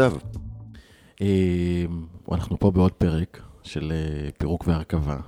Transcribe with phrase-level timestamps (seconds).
[0.00, 0.16] נדב.
[1.22, 1.84] אה,
[2.32, 5.20] אנחנו פה בעוד פרק של אה, פירוק והרכבה.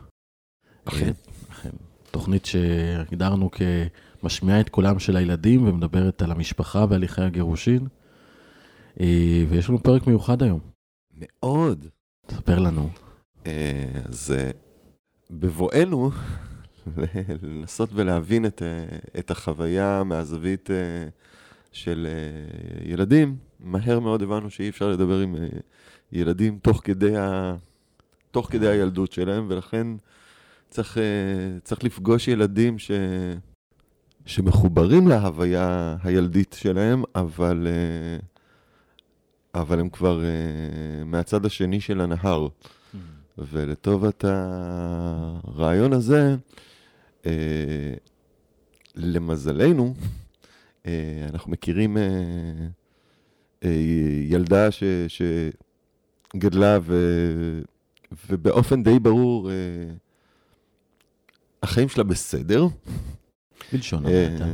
[0.84, 1.06] אכן.
[1.06, 1.12] אה,
[1.50, 1.70] אכן.
[2.10, 7.86] תוכנית שהגדרנו כמשמיעה את קולם של הילדים ומדברת על המשפחה והליכי הגירושין.
[9.00, 10.60] אה, ויש לנו פרק מיוחד היום.
[11.16, 11.86] מאוד.
[12.26, 12.88] תספר לנו.
[14.04, 14.34] אז
[15.30, 16.10] בבואנו
[17.42, 18.62] לנסות ולהבין את,
[19.18, 20.70] את החוויה מהזווית
[21.72, 22.06] של
[22.84, 25.46] ילדים, מהר מאוד הבנו שאי אפשר לדבר עם אה,
[26.12, 27.54] ילדים תוך כדי, ה...
[28.30, 29.86] תוך כדי הילדות שלהם, ולכן
[30.70, 31.02] צריך, אה,
[31.64, 32.90] צריך לפגוש ילדים ש...
[34.26, 38.18] שמחוברים להוויה הילדית שלהם, אבל, אה,
[39.60, 40.20] אבל הם כבר
[41.04, 42.48] מהצד השני של הנהר.
[43.38, 46.36] ולטובת הרעיון הזה,
[48.96, 49.94] למזלנו,
[51.32, 51.96] אנחנו מכירים
[54.28, 54.82] ילדה ש,
[56.34, 56.96] שגדלה ו,
[58.30, 59.54] ובאופן די ברור, אה,
[61.62, 62.66] החיים שלה בסדר.
[63.72, 64.44] בלשון אה, המעטה.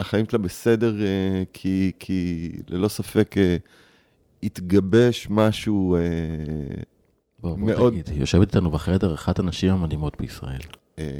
[0.00, 3.34] החיים שלה בסדר אה, כי, כי ללא ספק
[4.42, 5.96] התגבש משהו
[7.40, 10.60] בוא, בוא מאוד- תגיד, יושבת איתנו בחדר אחת הנשים המדהימות בישראל.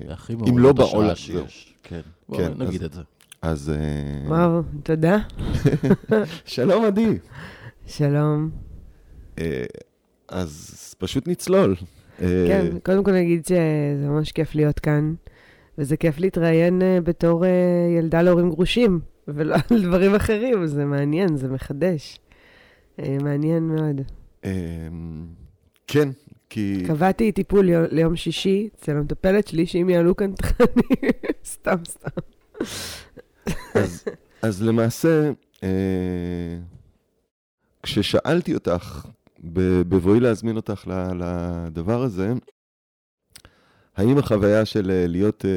[0.08, 1.74] הכי אם לא בעולם, שיש.
[1.82, 3.00] כן, בוא כן, נגיד אז- את זה.
[3.42, 5.18] אז אה, וואו, תודה.
[6.44, 7.18] שלום עדי.
[7.86, 8.50] שלום.
[9.38, 9.64] אה,
[10.28, 11.76] אז פשוט נצלול.
[12.22, 15.14] אה, כן, קודם כל נגיד שזה ממש כיף להיות כאן,
[15.78, 17.44] וזה כיף להתראיין בתור
[17.98, 22.20] ילדה להורים גרושים, ולא על דברים אחרים, זה מעניין, זה מחדש.
[22.98, 24.00] מעניין מאוד.
[25.86, 26.08] כן,
[26.50, 26.84] כי...
[26.86, 31.10] קבעתי טיפול יו- ליום שישי אצל המטפלת שלי, שאם יעלו כאן תכנים,
[31.52, 32.20] סתם, סתם.
[33.74, 34.04] אז,
[34.42, 35.30] אז למעשה,
[35.62, 36.58] אה,
[37.82, 39.06] כששאלתי אותך,
[39.88, 42.32] בבואי להזמין אותך לדבר הזה,
[43.96, 45.50] האם החוויה של אה, להיות אה,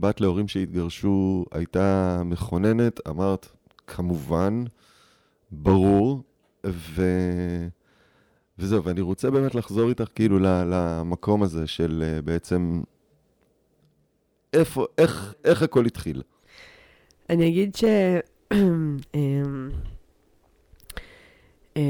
[0.00, 3.08] בת להורים שהתגרשו הייתה מכוננת?
[3.08, 3.48] אמרת,
[3.86, 4.64] כמובן,
[5.50, 6.22] ברור,
[6.66, 7.02] ו...
[8.58, 12.82] וזהו, ואני רוצה באמת לחזור איתך כאילו למקום הזה של אה, בעצם,
[14.52, 16.22] איפה, איך, איך הכל התחיל?
[17.30, 17.84] אני אגיד ש...
[19.14, 19.70] אמ,
[21.76, 21.82] אה,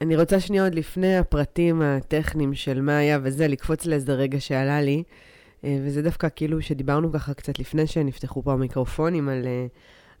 [0.00, 4.80] אני רוצה שנייה עוד לפני הפרטים הטכניים של מה היה וזה, לקפוץ לאיזה רגע שעלה
[4.80, 5.02] לי,
[5.64, 9.66] אה, וזה דווקא כאילו שדיברנו ככה קצת לפני שנפתחו פה המיקרופונים, על, אה,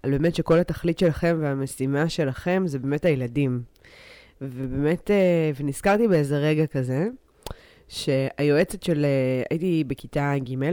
[0.02, 3.62] על באמת שכל התכלית שלכם והמשימה שלכם זה באמת הילדים.
[4.40, 5.10] ובאמת,
[5.56, 7.08] ונזכרתי באיזה רגע כזה,
[7.88, 9.06] שהיועצת של,
[9.50, 10.64] הייתי בכיתה ג',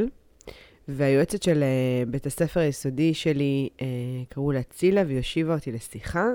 [0.88, 3.82] והיועצת של uh, בית הספר היסודי שלי, uh,
[4.30, 6.26] קראו לה צילה, והיא הושיבה אותי לשיחה,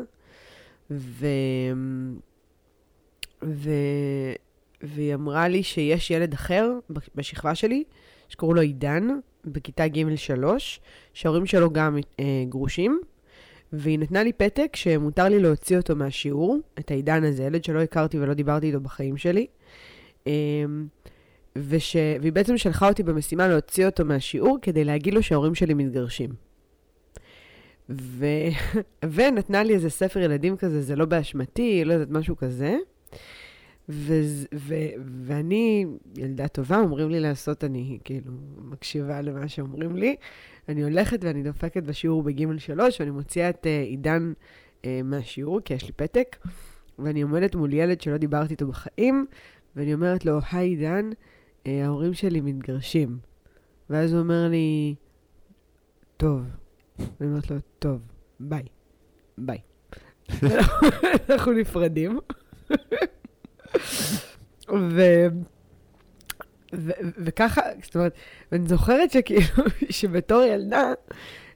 [0.91, 1.27] ו...
[3.43, 3.71] ו...
[4.83, 6.71] והיא אמרה לי שיש ילד אחר
[7.15, 7.85] בשכבה שלי,
[8.29, 9.09] שקראו לו עידן,
[9.45, 10.81] בכיתה ג' 3,
[11.15, 13.01] שההורים שלו גם uh, גרושים,
[13.73, 18.19] והיא נתנה לי פתק שמותר לי להוציא אותו מהשיעור, את העידן הזה, ילד שלא הכרתי
[18.19, 19.47] ולא דיברתי איתו בחיים שלי.
[20.25, 20.29] Um,
[21.57, 21.97] וש...
[22.21, 26.31] והיא בעצם שלחה אותי במשימה להוציא אותו מהשיעור כדי להגיד לו שההורים שלי מתגרשים.
[27.91, 28.27] ו...
[29.15, 32.77] ונתנה לי איזה ספר ילדים כזה, זה לא באשמתי, לא יודעת, משהו כזה.
[33.89, 34.13] ו...
[34.55, 34.75] ו...
[35.25, 35.87] ואני
[36.17, 40.17] ילדה טובה, אומרים לי לעשות, אני כאילו מקשיבה למה שאומרים לי.
[40.69, 44.33] אני הולכת ואני דופקת בשיעור בגימל שלוש, ואני מוציאה את uh, עידן
[44.83, 46.37] uh, מהשיעור, כי יש לי פתק,
[46.99, 49.27] ואני עומדת מול ילד שלא דיברתי איתו בחיים,
[49.77, 51.11] ואני אומרת לו, היי עידן,
[51.67, 53.19] ההורים שלי מתגרשים.
[53.91, 54.95] ואז הוא אומר לי,
[56.17, 56.43] טוב.
[56.99, 58.01] אני אומרת לו, טוב,
[58.41, 58.63] ביי.
[59.39, 59.59] ביי.
[61.31, 62.19] אנחנו נפרדים.
[64.69, 65.03] ו...
[66.75, 66.91] ו...
[67.19, 68.15] וככה, זאת אומרת,
[68.53, 70.93] ואני זוכרת שכאילו, שבתור ילדה,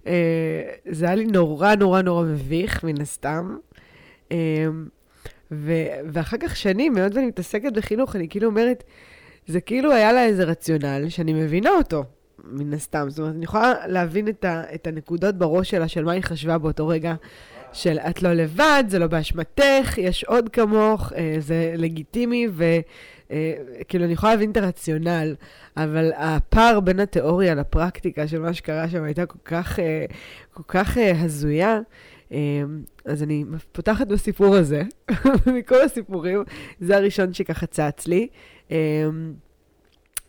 [0.06, 3.56] אה, זה היה לי נורא נורא נורא מביך, מן הסתם.
[4.32, 4.66] אה,
[5.50, 5.72] ו...
[6.12, 8.84] ואחר כך שנים, היות ואני מתעסקת בחינוך, אני כאילו אומרת,
[9.46, 12.04] זה כאילו היה לה איזה רציונל שאני מבינה אותו,
[12.44, 13.06] מן הסתם.
[13.10, 16.58] זאת אומרת, אני יכולה להבין את, ה, את הנקודות בראש שלה, של מה היא חשבה
[16.58, 17.14] באותו רגע,
[17.72, 24.12] של את לא לבד, זה לא באשמתך, יש עוד כמוך, אה, זה לגיטימי, וכאילו, אני
[24.12, 25.34] יכולה להבין את הרציונל,
[25.76, 30.04] אבל הפער בין התיאוריה לפרקטיקה של מה שקרה שם הייתה כל כך, אה,
[30.54, 31.80] כל כך אה, הזויה.
[32.32, 32.38] אה,
[33.04, 34.82] אז אני פותחת בסיפור הזה,
[35.56, 36.42] מכל הסיפורים,
[36.80, 38.28] זה הראשון שככה צץ לי.
[38.70, 38.76] אמ,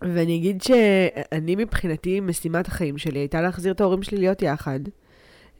[0.01, 4.79] ואני אגיד שאני מבחינתי, משימת החיים שלי הייתה להחזיר את ההורים שלי להיות יחד.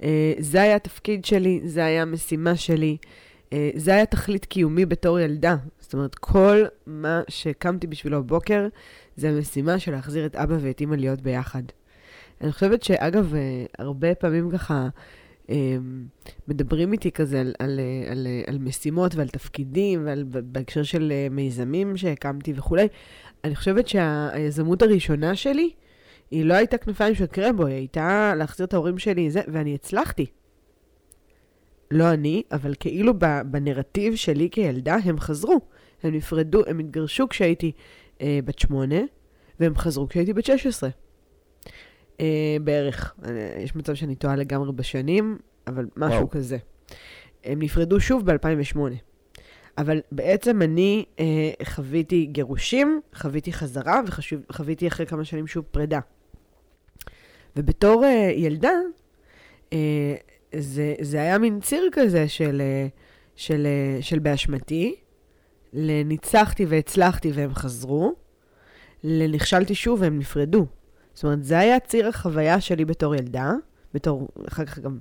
[0.04, 2.98] אה, זה היה התפקיד שלי, זה היה המשימה שלי.
[3.54, 5.56] אה, זה היה תכלית קיומי בתור ילדה.
[5.80, 8.68] זאת אומרת, כל מה שקמתי בשבילו בבוקר,
[9.16, 11.64] זה המשימה של להחזיר את אבא ואת אימא להיות ביחד.
[12.42, 14.88] אני חושבת שאגב, אה, הרבה פעמים ככה
[16.48, 21.98] מדברים איתי כזה על, על, אה, על, על משימות ועל תפקידים, ועל, בהקשר של מיזמים
[21.98, 22.88] שהקמתי וכולי.
[23.44, 25.70] אני חושבת שהיזמות הראשונה שלי,
[26.32, 30.26] היא לא הייתה כנפיים של קרמבו, היא הייתה להחזיר את ההורים שלי, זה, ואני הצלחתי.
[31.92, 33.14] לא אני, אבל כאילו
[33.46, 35.60] בנרטיב שלי כילדה, הם חזרו.
[36.04, 37.72] הם נפרדו, הם התגרשו כשהייתי
[38.22, 39.00] אה, בת שמונה,
[39.60, 40.90] והם חזרו כשהייתי בת 16.
[42.22, 43.16] אה, בערך.
[43.26, 45.38] אה, יש מצב שאני טועה לגמרי בשנים,
[45.68, 46.30] אבל משהו וואו.
[46.30, 46.58] כזה.
[47.44, 48.78] הם נפרדו שוב ב-2008.
[49.78, 56.00] אבל בעצם אני אה, חוויתי גירושים, חוויתי חזרה, וחוויתי אחרי כמה שנים שוב פרידה.
[57.56, 58.72] ובתור אה, ילדה,
[59.74, 60.16] אה,
[60.56, 62.88] זה, זה היה מין ציר כזה של, אה,
[63.36, 64.96] של, אה, של באשמתי,
[65.74, 68.14] לניצחתי והצלחתי והם חזרו,
[69.04, 70.66] לנכשלתי שוב והם נפרדו.
[71.18, 73.54] זאת אומרת, זה היה ציר החוויה שלי בתור ילדה,
[73.94, 75.00] בתור, אחר כך גם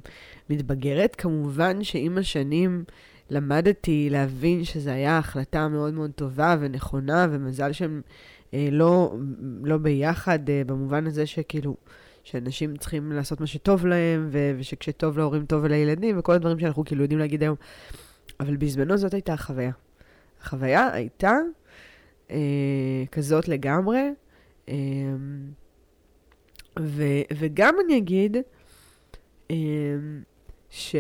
[0.51, 1.17] מתבגרת.
[1.17, 2.85] כמובן שעם השנים
[3.31, 8.03] למדתי להבין שזו הייתה החלטה מאוד מאוד טובה ונכונה, ומזל שהם
[8.55, 9.17] אה, לא,
[9.65, 11.77] לא ביחד, אה, במובן הזה שכאילו,
[12.25, 17.03] שאנשים צריכים לעשות מה שטוב להם, ו- ושכשטוב להורים טוב לילדים, וכל הדברים שאנחנו כאילו
[17.03, 17.57] יודעים להגיד היום.
[18.41, 19.73] אבל בזמנו זאת הייתה החוויה.
[20.43, 21.33] החוויה הייתה
[22.31, 22.37] אה,
[23.13, 24.13] כזאת לגמרי.
[24.69, 24.75] אה,
[26.79, 28.37] ו- וגם אני אגיד
[29.51, 29.57] אה,
[30.71, 30.97] ש...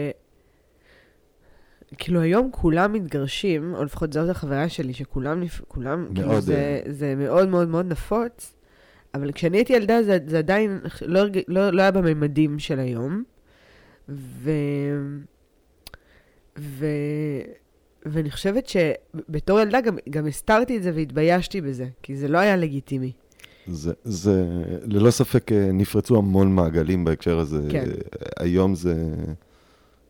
[1.98, 7.14] כאילו היום כולם מתגרשים, או לפחות זאת החוויה שלי, שכולם, כולם, מאוד, כאילו זה, זה
[7.14, 8.54] מאוד מאוד מאוד נפוץ,
[9.14, 13.22] אבל כשאני הייתי ילדה זה, זה עדיין לא, לא, לא היה בממדים של היום.
[14.08, 14.50] ו...
[16.58, 16.86] ו...
[18.06, 22.56] ואני חושבת שבתור ילדה גם, גם הסתרתי את זה והתביישתי בזה, כי זה לא היה
[22.56, 23.12] לגיטימי.
[23.66, 24.44] זה, זה,
[24.84, 27.68] ללא ספק אה, נפרצו המון מעגלים בהקשר הזה.
[27.70, 27.84] כן.
[28.38, 29.14] היום זה,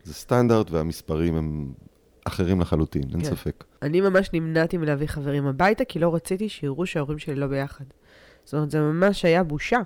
[0.05, 1.73] זה סטנדרט והמספרים הם
[2.25, 3.31] אחרים לחלוטין, אין כן.
[3.31, 3.65] ספק.
[3.83, 7.85] אני ממש נמנעתי מלהביא חברים הביתה, כי לא רציתי שיראו שההורים שלי לא ביחד.
[8.45, 9.79] זאת אומרת, זה ממש היה בושה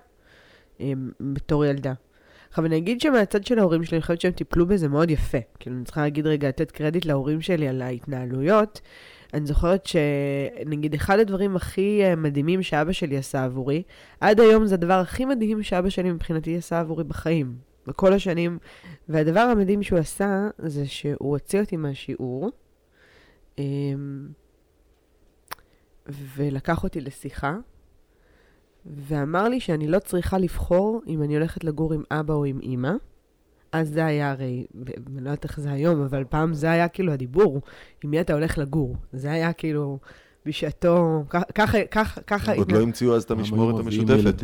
[0.81, 1.93] אה, בתור ילדה.
[2.50, 5.38] עכשיו, אני אגיד שמהצד של ההורים שלי, אני חושבת שהם טיפלו בזה מאוד יפה.
[5.58, 8.81] כאילו, אני צריכה להגיד רגע, לתת קרדיט להורים שלי על ההתנהלויות.
[9.35, 13.82] אני זוכרת שנגיד אחד הדברים הכי אה, מדהימים שאבא שלי עשה עבורי,
[14.20, 17.56] עד היום זה הדבר הכי מדהים שאבא שלי מבחינתי עשה עבורי בחיים,
[17.87, 18.58] בכל השנים.
[19.08, 22.50] והדבר המדהים שהוא עשה, זה שהוא הוציא אותי מהשיעור,
[23.58, 24.29] אמ,
[26.06, 27.56] ולקח אותי לשיחה,
[28.87, 32.93] ואמר לי שאני לא צריכה לבחור אם אני הולכת לגור עם אבא או עם אימא.
[33.73, 34.67] אז זה היה הרי,
[35.06, 37.61] אני לא יודעת איך זה היום, אבל פעם זה היה כאילו הדיבור,
[38.05, 38.97] עם מי אתה הולך לגור.
[39.12, 39.99] זה היה כאילו,
[40.47, 41.25] בשעתו,
[41.55, 42.55] ככה, ככה, ככה...
[42.55, 44.40] עוד לא המציאו אז את המשמורת המשותפת.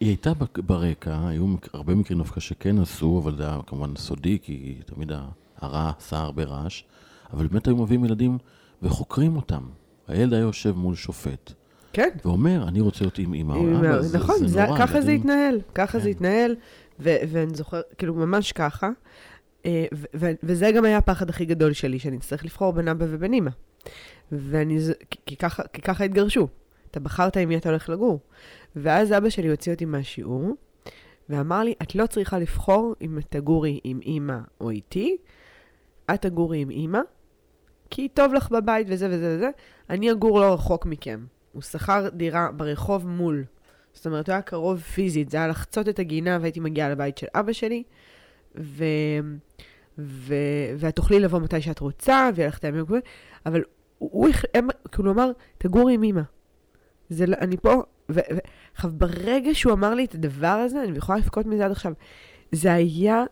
[0.00, 4.78] היא הייתה ברקע, היו הרבה מקרים דווקא שכן עשו, אבל זה היה כמובן סודי, כי
[4.86, 5.12] תמיד
[5.56, 6.82] הרע עשה הרבה רעש,
[7.32, 8.38] אבל באמת היו מביאים ילדים
[8.82, 9.62] וחוקרים אותם.
[10.08, 11.52] הילד היה יושב מול שופט.
[11.98, 12.08] כן.
[12.24, 14.78] ואומר, אני רוצה להיות עם אמא או אבא, זה, נכון, זה, זה נורא.
[14.78, 16.04] ככה זה התנהל, ככה כן.
[16.04, 16.56] זה התנהל,
[16.98, 18.90] ואני זוכר, כאילו, ממש ככה.
[19.66, 19.84] אה,
[20.42, 23.50] וזה גם היה הפחד הכי גדול שלי, שאני אצטרך לבחור בין אבא ובין אמא.
[24.32, 24.78] ואני,
[25.26, 26.48] כי ככה, כי ככה התגרשו.
[26.90, 28.20] אתה בחרת עם מי אתה הולך לגור.
[28.76, 30.56] ואז אבא שלי הוציא אותי מהשיעור,
[31.28, 35.16] ואמר לי, את לא צריכה לבחור אם תגורי עם אימא או איתי,
[36.14, 37.00] את תגורי עם אימא,
[37.90, 39.50] כי טוב לך בבית וזה וזה וזה,
[39.90, 41.20] אני אגור לא רחוק מכם.
[41.58, 43.44] הוא שכר דירה ברחוב מול.
[43.92, 47.26] זאת אומרת, הוא היה קרוב פיזית, זה היה לחצות את הגינה והייתי מגיעה לבית של
[47.34, 47.82] אבא שלי,
[48.56, 48.84] ו...
[49.98, 50.34] ו...
[50.76, 52.96] ואת תוכלי לבוא מתי שאת רוצה, ויהיה לך טעמים וכו',
[53.46, 53.62] אבל
[53.98, 56.22] הוא, הם, כאילו, אמר, תגורי עם אמא.
[57.10, 57.82] זה לא, אני פה,
[58.74, 61.92] עכשיו, ברגע שהוא אמר לי את הדבר הזה, אני יכולה לבכות מזה עד עכשיו,
[62.52, 63.24] זה היה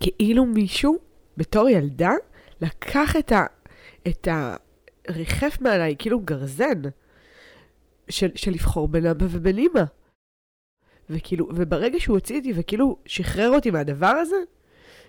[0.00, 0.98] כאילו מישהו,
[1.36, 2.12] בתור ילדה,
[2.60, 3.46] לקח את ה...
[4.08, 4.56] את ה...
[5.10, 6.82] ריחף מעליי כאילו גרזן
[8.08, 9.82] של, של לבחור בין אבא ובין אמא.
[11.10, 14.36] וכאילו, וברגע שהוא הוציא אותי וכאילו שחרר אותי מהדבר הזה,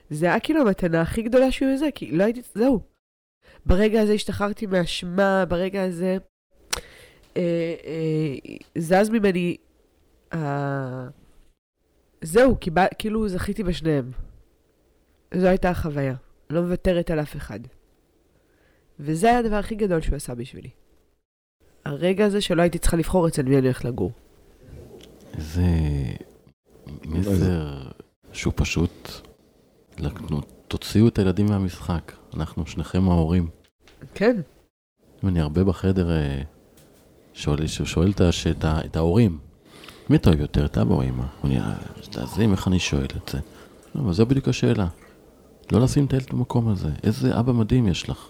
[0.09, 2.79] זה היה כאילו המתנה הכי גדולה שהוא יזה, כי לא הייתי, זהו.
[3.65, 6.17] ברגע הזה השתחררתי מהאשמה, ברגע הזה
[7.37, 9.57] אה, אה, זז ממני,
[10.33, 11.07] אה,
[12.21, 14.11] זהו, כי בא, כאילו זכיתי בשניהם.
[15.33, 16.15] זו הייתה החוויה.
[16.49, 17.59] לא מוותרת על אף אחד.
[18.99, 20.69] וזה היה הדבר הכי גדול שהוא עשה בשבילי.
[21.85, 24.11] הרגע הזה שלא הייתי צריכה לבחור אצל מי אני הולך לגור.
[25.37, 25.61] זה
[27.05, 27.89] מסר
[28.33, 29.21] שהוא פשוט
[30.67, 32.11] תוציאו את הילדים מהמשחק.
[32.33, 33.47] אנחנו שניכם ההורים.
[34.13, 34.41] כן.
[35.23, 36.41] אני הרבה בחדר אה,
[37.33, 39.37] שואל, שואל את, את, את ההורים,
[40.09, 41.23] מי אתה אוהב יותר, את אבא או אמא?
[41.41, 41.73] הוא נראה,
[42.11, 43.39] תעזים איך אני שואל את זה.
[43.95, 44.87] לא, אבל זו בדיוק השאלה.
[45.71, 46.89] לא לשים את הילד במקום הזה.
[47.03, 48.29] איזה אבא מדהים יש לך.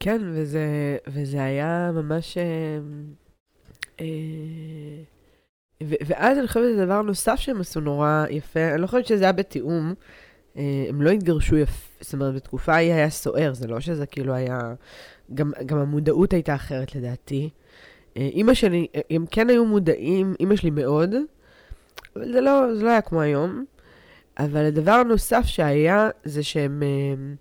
[0.00, 2.38] כן, וזה, וזה היה ממש...
[2.38, 2.78] אה,
[4.00, 4.06] אה,
[5.82, 9.24] ו- ואז אני חושבת שזה דבר נוסף שהם עשו נורא יפה, אני לא חושבת שזה
[9.24, 9.94] היה בתיאום,
[10.56, 14.34] אה, הם לא התגרשו יפה, זאת אומרת, בתקופה ההיא היה סוער, זה לא שזה כאילו
[14.34, 14.74] היה...
[15.34, 17.50] גם, גם המודעות הייתה אחרת לדעתי.
[18.16, 21.14] אה, אימא שלי, הם כן היו מודעים, אימא שלי מאוד,
[22.16, 23.64] אבל זה לא, זה לא היה כמו היום.
[24.38, 27.34] אבל הדבר הנוסף שהיה, זה שהם אה,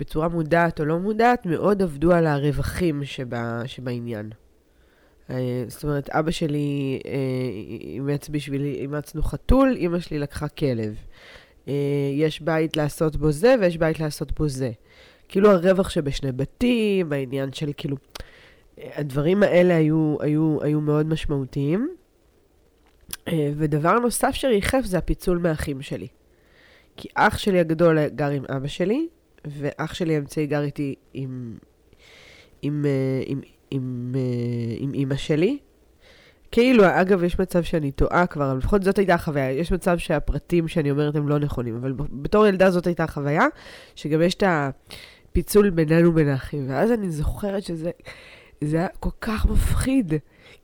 [0.00, 4.30] בצורה מודעת או לא מודעת, מאוד עבדו על הרווחים שבה, שבעניין.
[5.30, 7.00] אה, זאת אומרת, אבא שלי
[7.80, 10.94] אימץ בשבילי, אימצנו חתול, אימא שלי לקחה כלב.
[12.14, 14.70] יש בית לעשות בו זה ויש בית לעשות בו זה.
[15.28, 17.96] כאילו הרווח שבשני בתים, העניין של כאילו...
[18.78, 21.94] הדברים האלה היו, היו, היו מאוד משמעותיים.
[23.28, 26.08] אה, ודבר נוסף שריחף זה הפיצול מאחים שלי.
[26.96, 29.08] כי אח שלי הגדול גר עם אבא שלי,
[29.46, 31.58] ואח שלי האמצעי גר איתי עם,
[32.62, 35.58] עם, אה, עם, עם, אה, עם אימא שלי.
[36.52, 39.50] כאילו, אגב, יש מצב שאני טועה כבר, אבל לפחות זאת הייתה החוויה.
[39.50, 43.46] יש מצב שהפרטים שאני אומרת הם לא נכונים, אבל בתור ילדה זאת הייתה החוויה,
[43.94, 46.70] שגם יש את הפיצול בינינו בין האחים.
[46.70, 47.90] ואז אני זוכרת שזה
[48.64, 50.14] זה היה כל כך מפחיד.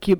[0.01, 0.15] כי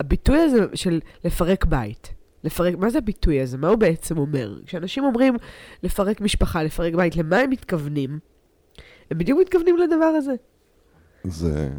[0.00, 2.12] הביטוי הזה של לפרק בית,
[2.44, 3.58] לפרק, מה זה הביטוי הזה?
[3.58, 4.58] מה הוא בעצם אומר?
[4.66, 5.36] כשאנשים אומרים
[5.82, 8.18] לפרק משפחה, לפרק בית, למה הם מתכוונים?
[9.10, 10.34] הם בדיוק מתכוונים לדבר הזה.
[11.24, 11.70] זה...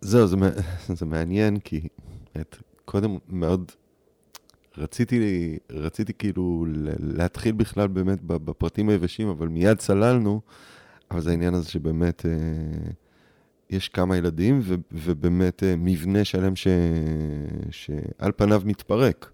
[0.00, 0.36] זהו, זה,
[0.98, 1.88] זה מעניין, כי
[2.40, 3.72] את, קודם מאוד
[4.78, 6.66] רציתי, רציתי כאילו
[6.98, 10.40] להתחיל בכלל באמת בפרטים היבשים, אבל מיד צללנו,
[11.10, 12.26] אבל זה העניין הזה שבאמת...
[12.26, 12.32] אה,
[13.70, 16.66] יש כמה ילדים, ו, ובאמת אה, מבנה שלם ש,
[17.70, 19.30] שעל פניו מתפרק.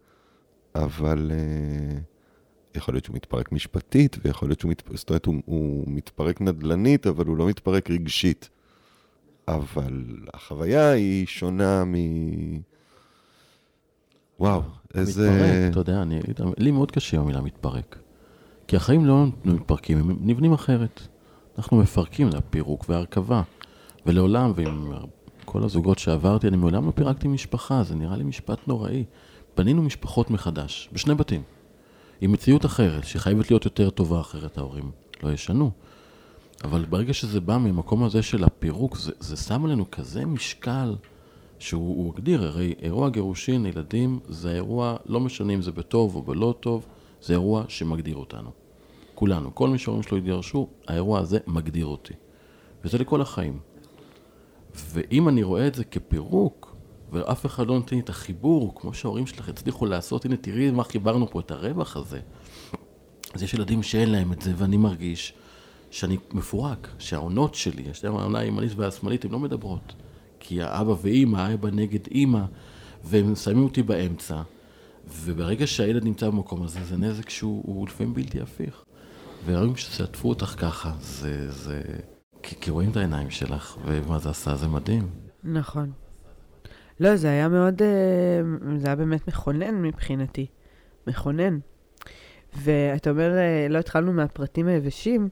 [0.74, 5.84] אבל uh, יכול להיות שהוא מתפרק משפטית, ויכול להיות שהוא מתפרק, זאת אומרת, הוא, הוא
[5.86, 8.48] מתפרק נדל"נית, אבל הוא לא מתפרק רגשית.
[9.48, 11.94] אבל החוויה היא שונה מ...
[14.40, 14.62] וואו,
[14.94, 15.30] איזה...
[15.30, 16.20] מתפרק, אתה יודע, אני,
[16.58, 17.98] לי מאוד קשה המילה מתפרק.
[18.66, 21.00] כי החיים לא מתפרקים, הם נבנים אחרת.
[21.58, 23.42] אנחנו מפרקים, זה הפירוק וההרכבה.
[24.06, 24.92] ולעולם, ועם
[25.44, 29.04] כל הזוגות שעברתי, אני מעולם לא פירקתי משפחה, זה נראה לי משפט נוראי.
[29.56, 31.42] בנינו משפחות מחדש, בשני בתים,
[32.20, 34.90] עם מציאות אחרת, שחייבת להיות יותר טובה, אחרת ההורים
[35.22, 35.70] לא ישנו.
[36.64, 40.96] אבל ברגע שזה בא ממקום הזה של הפירוק, זה, זה שם עלינו כזה משקל
[41.58, 46.54] שהוא הגדיר, הרי אירוע גירושין, ילדים, זה אירוע, לא משנה אם זה בטוב או בלא
[46.60, 46.86] טוב,
[47.22, 48.50] זה אירוע שמגדיר אותנו.
[49.14, 52.14] כולנו, כל מי שההורים שלו התגרשו, האירוע הזה מגדיר אותי.
[52.84, 53.58] וזה לכל החיים.
[54.74, 56.76] ואם אני רואה את זה כפירוק,
[57.12, 60.84] ואף אחד לא נותן לי את החיבור, כמו שההורים שלך הצליחו לעשות, הנה תראי מה
[60.84, 62.20] חיברנו פה, את הרווח הזה.
[63.34, 65.34] אז יש ילדים שאין להם את זה, ואני מרגיש
[65.90, 69.94] שאני מפורק, שהעונות שלי, יש להם העונה הימנית והשמאלית, הן לא מדברות.
[70.40, 72.44] כי האבא ואימא, האבא נגד אימא,
[73.04, 74.42] והם שמים אותי באמצע,
[75.08, 78.84] וברגע שהילד נמצא במקום הזה, זה נזק שהוא לפעמים בלתי הפיך.
[79.44, 81.82] וההורים ששתפו אותך ככה, זה, זה,
[82.44, 85.08] כי, כי רואים את העיניים שלך, ומה זה עשה, זה מדהים.
[85.44, 85.92] נכון.
[87.00, 87.88] לא, זה היה מאוד, אה,
[88.76, 90.46] זה היה באמת מכונן מבחינתי.
[91.06, 91.58] מכונן.
[92.56, 95.28] ואתה אומר, אה, לא התחלנו מהפרטים היבשים,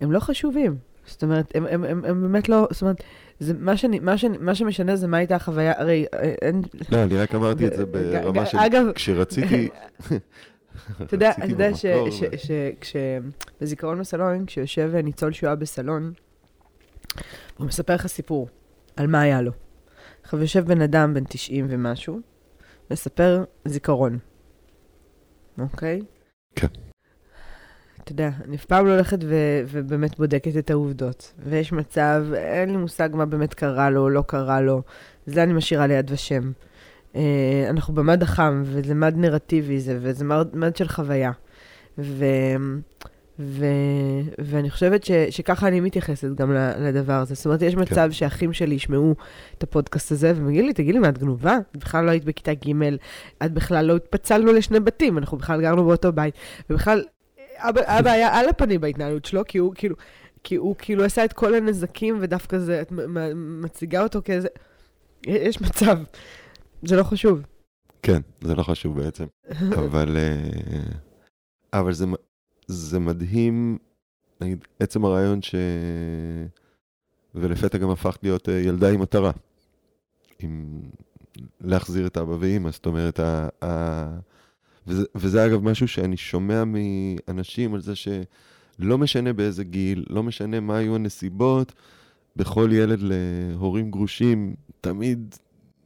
[0.00, 0.76] הם לא חשובים.
[1.06, 3.02] זאת אומרת, הם, הם, הם, הם באמת לא, זאת אומרת,
[3.40, 6.62] זה, מה, שאני, מה, שאני, מה שמשנה זה מה הייתה החוויה, הרי אה, אין...
[6.92, 8.58] לא, אני רק אמרתי את זה ברמה של...
[8.58, 8.86] אגב...
[8.94, 9.68] כשרציתי...
[11.02, 11.70] אתה יודע, אתה יודע
[13.60, 16.12] שבזיכרון בסלון, כשיושב ניצול שואה בסלון,
[17.58, 18.48] הוא מספר לך סיפור
[18.96, 19.52] על מה היה לו.
[20.22, 22.20] עכשיו יושב בן אדם בן 90 ומשהו,
[22.90, 24.18] מספר זיכרון,
[25.58, 26.02] אוקיי?
[26.54, 26.66] כן.
[28.04, 31.32] אתה יודע, אני אף פעם לא הולכת ו- ובאמת בודקת את העובדות.
[31.38, 34.82] ויש מצב, אין לי מושג מה באמת קרה לו, לא קרה לו.
[35.26, 36.52] זה אני משאירה ליד ושם.
[37.16, 41.30] אה, אנחנו במד החם, וזה מד נרטיבי זה, וזה מד, מד של חוויה.
[41.98, 42.24] ו...
[43.40, 43.64] ו...
[44.38, 45.10] ואני חושבת ש...
[45.30, 47.34] שככה אני מתייחסת גם לדבר הזה.
[47.34, 47.80] זאת אומרת, יש כן.
[47.80, 48.12] מצב כן.
[48.12, 49.14] שאחים שלי ישמעו
[49.58, 51.58] את הפודקאסט הזה, והם יגידו לי, תגידי לי, מה, את גנובה?
[51.72, 52.72] את בכלל לא היית בכיתה ג',
[53.44, 56.34] את בכלל לא התפצלנו לשני בתים, אנחנו בכלל גרנו באותו בית.
[56.70, 57.04] ובכלל,
[57.56, 59.96] אבא, אבא היה על הפנים בהתנהלות שלו, כי הוא כאילו,
[60.44, 62.92] כי הוא כאילו עשה את כל הנזקים, ודווקא זה, את
[63.34, 64.48] מציגה אותו כאיזה...
[65.26, 65.98] יש מצב,
[66.82, 67.42] זה לא חשוב.
[68.02, 69.24] כן, זה לא חשוב בעצם.
[69.78, 70.80] אבל, אה,
[71.72, 72.06] אבל זה,
[72.70, 73.78] זה מדהים,
[74.40, 75.54] נגיד, עצם הרעיון ש...
[77.34, 79.30] ולפתע גם הפכת להיות אה, ילדה עם מטרה.
[80.38, 80.80] עם
[81.60, 83.48] להחזיר את אבא ואימא, זאת אומרת, ה...
[83.64, 84.18] ה...
[84.86, 90.60] וזה, וזה אגב משהו שאני שומע מאנשים על זה שלא משנה באיזה גיל, לא משנה
[90.60, 91.72] מה היו הנסיבות,
[92.36, 95.34] בכל ילד להורים גרושים תמיד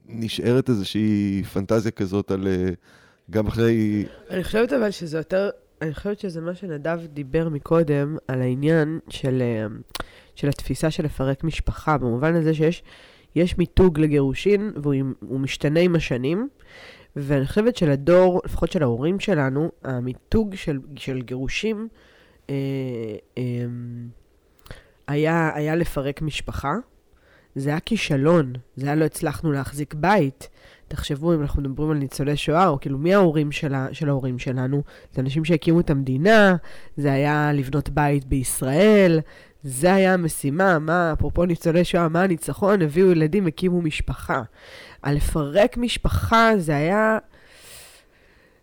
[0.06, 2.70] נשארת איזושהי פנטזיה כזאת על אה,
[3.30, 4.04] גם אחרי...
[4.30, 5.50] אני חושבת אבל שזה יותר,
[5.84, 9.66] אני חושבת שזה מה שנדב דיבר מקודם, על העניין של, אה,
[10.34, 12.82] של התפיסה של לפרק משפחה, במובן הזה שיש
[13.36, 16.48] יש מיתוג לגירושין, והוא משתנה עם השנים,
[17.16, 21.88] ואני חושבת שלדור, לפחות של ההורים שלנו, המיתוג של, של גירושים
[22.50, 22.54] אה,
[23.38, 23.42] אה,
[25.08, 26.74] היה, היה לפרק משפחה.
[27.54, 30.48] זה היה כישלון, זה היה לא הצלחנו להחזיק בית.
[30.88, 34.38] תחשבו אם אנחנו מדברים על ניצולי שואה, או כאילו מי ההורים של, ה, של ההורים
[34.38, 34.82] שלנו?
[35.12, 36.56] זה אנשים שהקימו את המדינה,
[36.96, 39.20] זה היה לבנות בית בישראל,
[39.62, 42.82] זה היה המשימה, מה, אפרופו ניצולי שואה, מה הניצחון?
[42.82, 44.42] הביאו ילדים, הקימו משפחה.
[45.02, 47.18] על לפרק משפחה זה היה...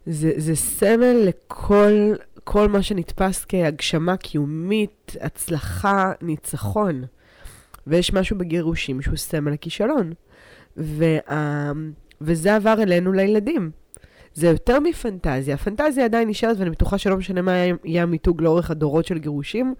[0.05, 2.13] זה, זה סמל לכל
[2.43, 7.03] כל מה שנתפס כהגשמה קיומית, הצלחה, ניצחון.
[7.87, 10.13] ויש משהו בגירושים שהוא סמל הכישלון.
[10.77, 11.71] וה...
[12.21, 13.71] וזה עבר אלינו לילדים.
[14.33, 15.55] זה יותר מפנטזיה.
[15.55, 17.51] הפנטזיה עדיין נשארת, ואני בטוחה שלא משנה מה
[17.83, 19.73] יהיה המיתוג לאורך הדורות של גירושים,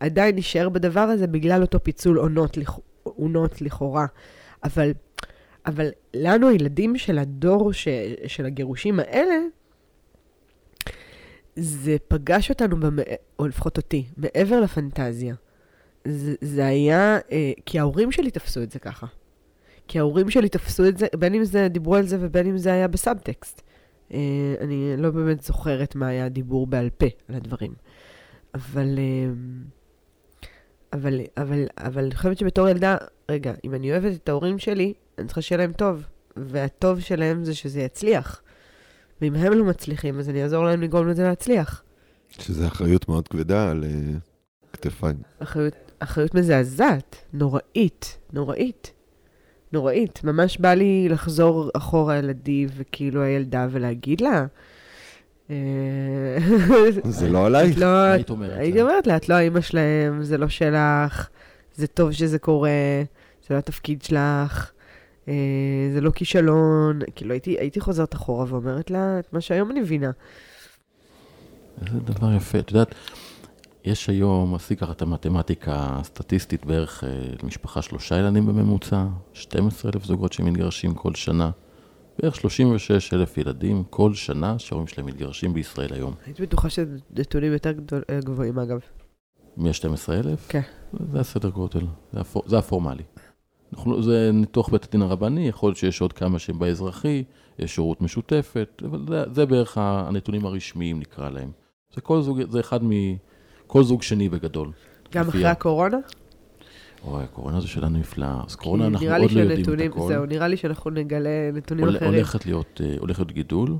[0.00, 2.78] עדיין נשאר בדבר הזה בגלל אותו פיצול עונות, לכ...
[3.02, 4.06] עונות לכאורה.
[4.64, 4.90] אבל,
[5.66, 7.88] אבל לנו, הילדים של הדור ש...
[8.26, 9.34] של הגירושים האלה,
[11.56, 12.96] זה פגש אותנו, במ...
[13.38, 15.34] או לפחות אותי, מעבר לפנטזיה.
[16.04, 19.06] זה, זה היה, אה, כי ההורים שלי תפסו את זה ככה.
[19.88, 22.72] כי ההורים שלי תפסו את זה, בין אם זה, דיברו על זה ובין אם זה
[22.72, 23.62] היה בסאבטקסט.
[24.12, 27.72] אה, אני לא באמת זוכרת מה היה הדיבור בעל פה על הדברים.
[28.54, 29.32] אבל, אה,
[30.92, 32.96] אבל, אבל, אבל אני חושבת שבתור ילדה,
[33.28, 36.04] רגע, אם אני אוהבת את ההורים שלי, אני צריכה שיהיה להם טוב.
[36.36, 38.42] והטוב שלהם זה שזה יצליח.
[39.20, 41.82] ואם הם לא מצליחים, אז אני אעזור להם לגרום לזה להצליח.
[42.28, 45.16] שזה אחריות מאוד כבדה על uh, כתפיים.
[45.38, 48.92] אחריות, אחריות מזעזעת, נוראית, נוראית.
[49.72, 50.24] נוראית.
[50.24, 54.46] ממש בא לי לחזור אחורה אל עדי וכאילו הילדה ולהגיד לה,
[55.50, 55.56] אה,
[57.04, 57.72] זה לא עליי.
[57.76, 57.86] לא,
[58.56, 61.28] הייתי אומרת לה, את לא האימא שלהם, זה לא שלך,
[61.74, 62.70] זה טוב שזה קורה,
[63.48, 64.70] זה לא התפקיד שלך,
[65.28, 65.34] אה,
[65.94, 67.00] זה לא כישלון.
[67.16, 70.10] כאילו, הייתי, הייתי חוזרת אחורה ואומרת לה את מה שהיום אני מבינה.
[71.92, 72.58] זה דבר יפה.
[72.58, 72.94] את יודעת,
[73.88, 77.08] יש היום, עשי ככה את המתמטיקה הסטטיסטית, בערך אה,
[77.42, 81.50] למשפחה שלושה ילדים בממוצע, 12 אלף זוגות שמתגרשים כל שנה.
[82.18, 86.14] בערך 36 אלף ילדים כל שנה שההורים שלהם מתגרשים בישראל היום.
[86.26, 87.72] הייתי בטוחה שזה נתונים יותר
[88.10, 88.78] אה, גבוהים אגב.
[89.56, 90.48] מ-12 אלף?
[90.48, 90.60] כן.
[91.12, 93.04] זה הסדר גודל, זה, הפור, זה הפורמלי.
[93.72, 97.24] אנחנו, זה ניתוח בית הדין הרבני, יכול להיות שיש עוד כמה שהם באזרחי,
[97.58, 101.50] יש שירות משותפת, אבל זה, זה בערך הנתונים הרשמיים נקרא להם.
[101.94, 102.90] זה כל זוג, זה אחד מ...
[103.68, 104.70] כל זוג שני בגדול.
[105.12, 105.96] גם אחרי הקורונה?
[107.04, 108.40] אוי, הקורונה זו שאלה נפלאה.
[108.46, 110.08] אז קורונה אנחנו עוד לא יודעים את הכל.
[110.08, 112.14] זהו, נראה לי שאנחנו נגלה נתונים הול, אחרים.
[112.14, 113.76] הולכת להיות, אה, הולך להיות גידול.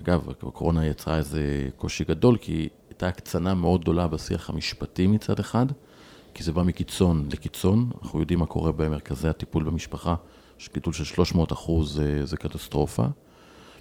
[0.00, 5.66] אגב, הקורונה יצרה איזה קושי גדול, כי הייתה הקצנה מאוד גדולה בשיח המשפטי מצד אחד,
[6.34, 7.90] כי זה בא מקיצון לקיצון.
[8.02, 10.14] אנחנו יודעים מה קורה במרכזי הטיפול במשפחה,
[10.58, 13.04] שגידול של 300 אחוז זה, זה קטסטרופה.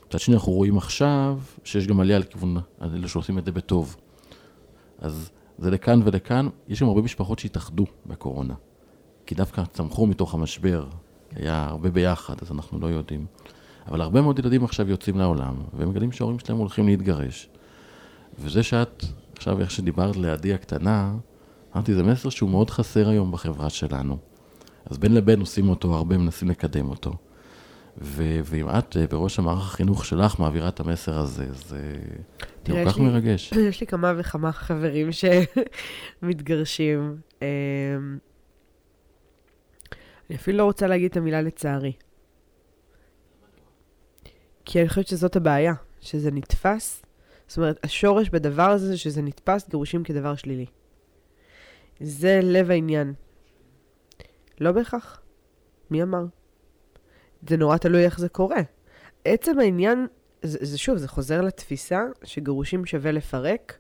[0.08, 3.96] מצד שני, אנחנו רואים עכשיו שיש גם עלייה לכיוון אלה שעושים את זה בטוב.
[5.00, 6.50] אז זה לכאן ולכאן.
[6.67, 8.54] יש גם הרבה משפחות שהתאחדו בקורונה.
[9.26, 10.86] כי דווקא צמחו מתוך המשבר,
[11.36, 13.26] היה הרבה ביחד, אז אנחנו לא יודעים.
[13.88, 17.50] אבל הרבה מאוד ילדים עכשיו יוצאים לעולם, והם מגלים שההורים שלהם הולכים להתגרש.
[18.39, 19.04] וזה שאת,
[19.38, 21.15] עכשיו איך שדיברת לידי הקטנה,
[21.76, 24.17] אמרתי, זה מסר שהוא מאוד חסר היום בחברה שלנו.
[24.86, 27.13] אז בין לבין עושים אותו הרבה, מנסים לקדם אותו.
[28.02, 31.96] ו- ואם את אה, בראש המערך החינוך שלך מעבירה את המסר הזה, זה
[32.66, 33.54] כל כך מרגש.
[33.70, 35.10] יש לי כמה וכמה חברים
[36.22, 37.18] שמתגרשים.
[37.42, 37.48] אמ,
[40.30, 41.94] אני אפילו לא רוצה להגיד את המילה לצערי.
[44.66, 47.06] כי אני חושבת שזאת הבעיה, שזה נתפס.
[47.48, 50.66] זאת אומרת, השורש בדבר הזה זה שזה נתפס גירושים כדבר שלילי.
[52.00, 53.14] זה לב העניין.
[54.60, 55.22] לא בהכרח.
[55.92, 56.26] מי אמר?
[57.50, 58.62] זה נורא תלוי איך זה קורה.
[59.26, 60.08] עצם העניין,
[60.41, 63.78] זה, זה שוב, זה חוזר לתפיסה שגירושים שווה לפרק,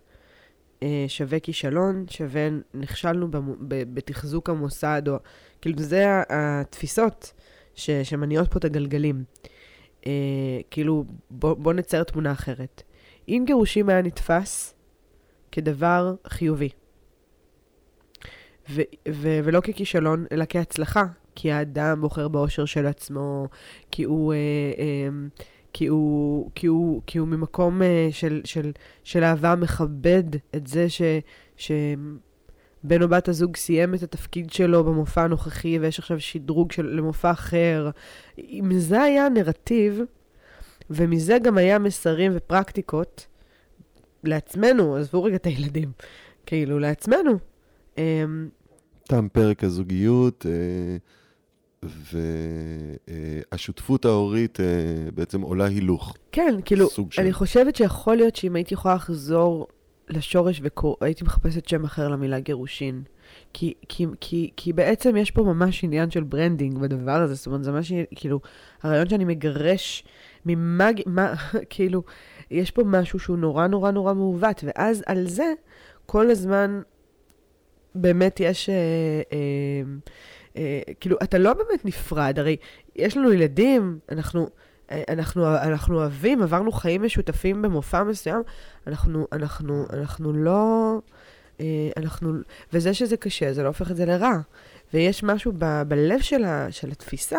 [0.83, 3.27] אה, שווה כישלון, שווה נכשלנו
[3.67, 5.15] בתחזוק המוסד, או
[5.61, 7.33] כאילו זה התפיסות
[7.75, 9.23] ש, שמניעות פה את הגלגלים.
[10.05, 10.11] אה,
[10.71, 12.83] כאילו, בוא, בוא נצייר תמונה אחרת.
[13.27, 14.73] אם גירושים היה נתפס
[15.51, 16.69] כדבר חיובי.
[18.69, 21.03] ו- ו- ולא ככישלון, אלא כהצלחה,
[21.39, 23.47] כי האדם בוחר באושר של עצמו,
[23.91, 24.37] כי הוא, אה,
[24.77, 25.09] אה,
[25.73, 28.71] כי הוא, כי הוא, כי הוא ממקום אה, של, של,
[29.03, 30.23] של אהבה מכבד
[30.55, 31.01] את זה ש,
[31.57, 37.31] שבן או בת הזוג סיים את התפקיד שלו במופע הנוכחי ויש עכשיו שדרוג של, למופע
[37.31, 37.89] אחר.
[38.37, 40.01] אם זה היה הנרטיב,
[40.89, 43.27] ומזה גם היה מסרים ופרקטיקות
[44.23, 45.91] לעצמנו, עזבו רגע את הילדים,
[46.45, 47.31] כאילו לעצמנו.
[47.97, 48.49] אמ,
[49.03, 50.97] תם פרק הזוגיות, אה,
[53.51, 54.65] והשותפות ההורית אה,
[55.13, 56.15] בעצם עולה הילוך.
[56.31, 59.67] כן, כאילו, סוג של- אני חושבת שיכול להיות שאם הייתי יכולה לחזור
[60.09, 60.61] לשורש
[61.01, 63.01] והייתי מחפשת שם אחר למילה גירושין.
[63.53, 67.63] כי, כי, כי, כי בעצם יש פה ממש עניין של branding בדבר הזה, זאת אומרת,
[67.63, 68.39] זה ממש, כאילו,
[68.83, 70.03] הרעיון שאני מגרש
[70.45, 71.33] ממה, מה,
[71.69, 72.03] כאילו,
[72.51, 75.53] יש פה משהו שהוא נורא נורא נורא מעוות, ואז על זה
[76.05, 76.81] כל הזמן
[77.95, 78.75] באמת יש, אה,
[79.33, 79.81] אה,
[80.99, 82.55] כאילו, אתה לא באמת נפרד, הרי
[82.95, 84.49] יש לנו ילדים, אנחנו...
[84.91, 88.41] אה, אנחנו, אנחנו אוהבים, עברנו חיים משותפים במופע מסוים,
[88.87, 90.93] אנחנו, אנחנו, אנחנו לא...
[91.59, 91.65] אה,
[91.97, 92.33] אנחנו...
[92.73, 94.37] וזה שזה קשה, זה לא הופך את זה לרע.
[94.93, 97.37] ויש משהו ב, בלב של, ה, של התפיסה,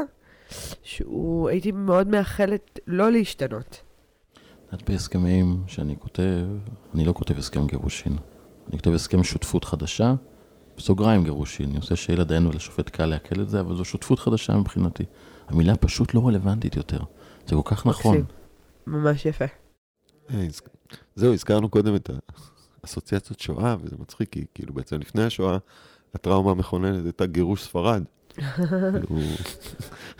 [0.82, 3.82] שהוא, הייתי מאוד מאחלת לא להשתנות.
[4.74, 6.46] את בהסכמים שאני כותב,
[6.94, 8.16] אני לא כותב הסכם גירושין.
[8.68, 10.14] אני כותב הסכם שותפות חדשה,
[10.78, 11.68] בסוגריים גירושין.
[11.68, 15.04] אני עושה שיהיה לדיין ולשופט קל לעכל את זה, אבל זו שותפות חדשה מבחינתי.
[15.48, 16.98] המילה פשוט לא רלוונטית יותר.
[17.46, 18.24] זה כל כך נכון.
[18.86, 19.44] ממש יפה.
[20.30, 20.46] אה,
[21.16, 22.10] זהו, הזכרנו קודם את
[22.82, 25.58] האסוציאציות שואה, וזה מצחיק, כי כאילו בעצם לפני השואה,
[26.14, 28.02] הטראומה המכוננת הייתה גירוש ספרד.
[28.38, 29.20] כאילו,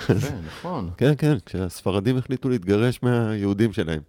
[0.07, 0.90] כן, נכון.
[0.99, 4.01] כן, כן, כשהספרדים החליטו להתגרש מהיהודים שלהם.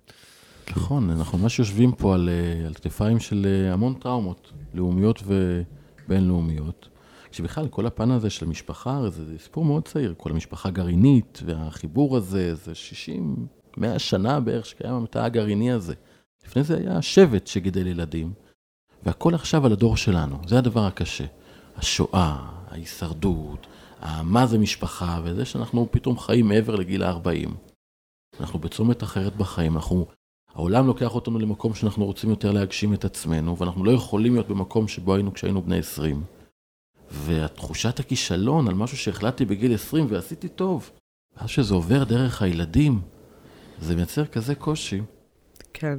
[0.72, 5.24] נכון, אנחנו ממש יושבים פה על, אה, על כתפיים של אה, המון טראומות, לאומיות
[6.10, 6.90] ובינלאומיות.
[7.32, 12.18] כשבכלל כל הפן הזה של משפחה, הרי זה סיפור מאוד צעיר, כל המשפחה גרעינית, והחיבור
[12.18, 15.94] הזה, זה 60, 100 שנה בערך שקיים המתא הגרעיני הזה.
[16.46, 18.34] לפני זה היה שבט שגידל ילדים,
[19.04, 21.26] והכל עכשיו על הדור שלנו, זה הדבר הקשה.
[21.78, 23.68] השואה, ההישרדות,
[24.24, 27.50] מה זה משפחה, וזה שאנחנו פתאום חיים מעבר לגיל ה-40.
[28.40, 30.06] אנחנו בצומת אחרת בחיים, אנחנו
[30.56, 34.88] העולם לוקח אותנו למקום שאנחנו רוצים יותר להגשים את עצמנו, ואנחנו לא יכולים להיות במקום
[34.88, 36.24] שבו היינו כשהיינו בני 20.
[37.12, 40.92] והתחושת הכישלון על משהו שהחלטתי בגיל 20 ועשיתי טוב,
[41.38, 43.02] ואז שזה עובר דרך הילדים,
[43.82, 45.02] זה מייצר כזה קושי,
[45.74, 45.98] כן,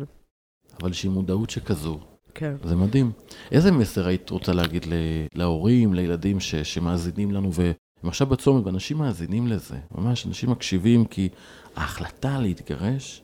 [0.83, 2.01] אבל שהיא מודעות שכזו,
[2.35, 2.55] כן.
[2.65, 3.13] זה מדהים.
[3.53, 4.87] איזה מסר היית רוצה להגיד
[5.35, 7.73] להורים, לילדים ש- שמאזינים לנו, והם
[8.05, 11.29] עכשיו בצומת, ואנשים מאזינים לזה, ממש, אנשים מקשיבים, כי
[11.77, 13.23] ההחלטה להתגרש,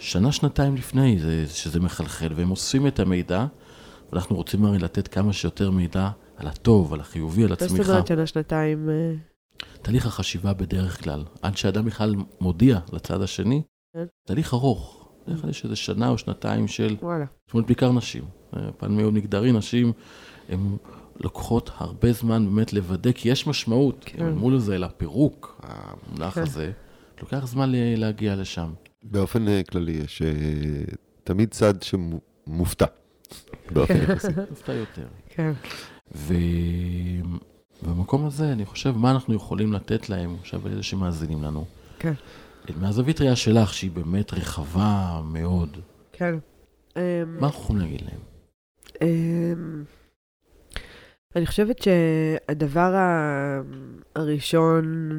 [0.00, 3.46] שנה, שנתיים לפני זה, שזה מחלחל, והם אוספים את המידע,
[4.12, 7.92] ואנחנו רוצים הרי לתת כמה שיותר מידע על הטוב, על החיובי, על מה זאת הצמיחה.
[7.92, 8.90] אומרת שנה, שנתיים...
[8.90, 9.14] אה,
[9.82, 13.62] תהליך החשיבה בדרך כלל, עד שאדם בכלל מודיע לצד השני,
[13.96, 14.04] כן.
[14.26, 15.08] תהליך ארוך.
[15.26, 17.24] בדרך כלל יש איזה שנה או שנתיים של וואלה.
[17.46, 18.24] זאת אומרת, בעיקר נשים.
[18.56, 19.92] אה, פן מאוד מגדרי, נשים,
[20.48, 20.76] הן
[21.20, 24.04] לוקחות הרבה זמן באמת לוודא, כי יש משמעות.
[24.06, 24.32] כן.
[24.32, 26.42] מול זה, לפירוק, המונח כן.
[26.42, 26.72] הזה,
[27.20, 28.72] לוקח זמן להגיע לשם.
[29.04, 30.32] באופן אה, כללי יש אה,
[31.24, 32.86] תמיד צד שמופתע.
[33.70, 34.28] באופן יחסי.
[34.50, 35.06] נופתע יותר.
[35.28, 35.52] כן.
[37.82, 41.64] ובמקום הזה, אני חושב, מה אנחנו יכולים לתת להם, עכשיו אלה שמאזינים לנו.
[41.98, 42.12] כן.
[42.80, 45.76] מהזווית ראייה שלך, שהיא באמת רחבה מאוד,
[46.12, 46.34] כן.
[46.96, 48.20] אמ, מה אנחנו יכולים להגיד להם?
[51.36, 52.94] אני חושבת שהדבר
[54.14, 55.10] הראשון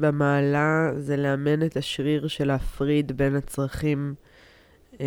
[0.00, 4.14] במעלה זה לאמן את השריר של להפריד בין הצרכים,
[5.00, 5.06] אה,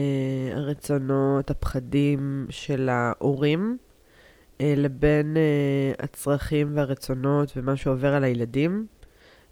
[0.54, 3.78] הרצונות, הפחדים של ההורים,
[4.62, 8.86] אה, לבין אה, הצרכים והרצונות ומה שעובר על הילדים.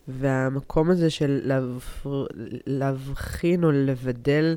[0.07, 2.05] והמקום הזה של להב-
[2.67, 4.55] להבחין או לבדל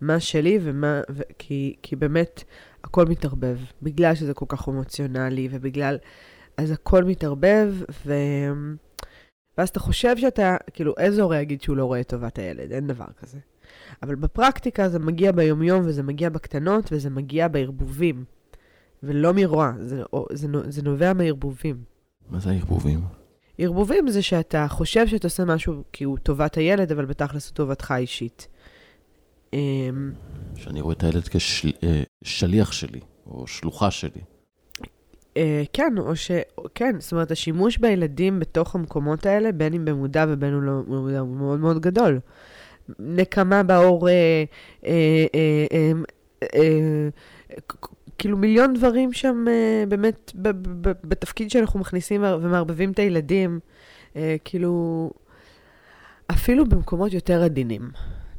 [0.00, 1.00] מה שלי ומה...
[1.10, 2.44] ו- כי, כי באמת
[2.86, 5.98] הכל מתערבב, בגלל שזה כל כך אמוציונלי ובגלל...
[6.56, 7.74] אז הכל מתערבב,
[8.06, 8.14] ו...
[9.58, 12.72] ואז אתה חושב שאתה, כאילו, איזה הורה יגיד שהוא לא רואה את טובת הילד?
[12.72, 13.38] אין דבר כזה.
[14.02, 18.24] אבל בפרקטיקה זה מגיע ביומיום וזה מגיע בקטנות וזה מגיע בערבובים.
[19.02, 21.76] ולא מרוע, זה, זה, זה נובע מערבובים.
[22.30, 23.00] מה זה הערבובים?
[23.58, 27.90] ערבובים זה שאתה חושב שאתה עושה משהו כי הוא טובת הילד, אבל בתכלס הוא טובתך
[27.90, 28.48] האישית.
[30.56, 34.20] שאני רואה את הילד כשליח שלי, או שלוחה שלי.
[35.36, 36.30] אה, כן, או ש...
[36.74, 41.18] כן, זאת אומרת, השימוש בילדים בתוך המקומות האלה, בין אם במודע ובין אם לא במודע,
[41.18, 42.20] הוא מאוד מאוד גדול.
[42.98, 44.44] נקמה בהורה, אה,
[44.86, 45.92] אה, אה,
[46.54, 47.08] אה,
[47.50, 47.58] אה,
[48.18, 50.32] כאילו מיליון דברים שם אה, באמת
[51.04, 53.60] בתפקיד שאנחנו מכניסים ומערבבים את הילדים,
[54.16, 55.10] אה, כאילו,
[56.30, 57.90] אפילו במקומות יותר עדינים.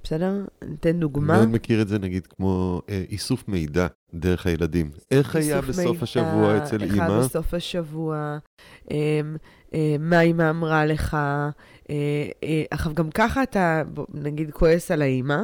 [0.08, 0.34] בסדר?
[0.62, 1.38] ניתן דוגמה.
[1.38, 4.91] מאוד מכיר את זה, נגיד, כמו אה, איסוף מידע דרך הילדים.
[5.12, 7.20] איך היה בסוף מידע, השבוע אצל איך היה אימא?
[7.20, 8.38] בסוף השבוע,
[8.91, 9.22] אה,
[9.74, 11.13] אה, מה אימא אמרה לך.
[11.13, 11.50] אה,
[12.43, 15.39] אה, עכשיו, גם ככה אתה, נגיד, כועס על האימא,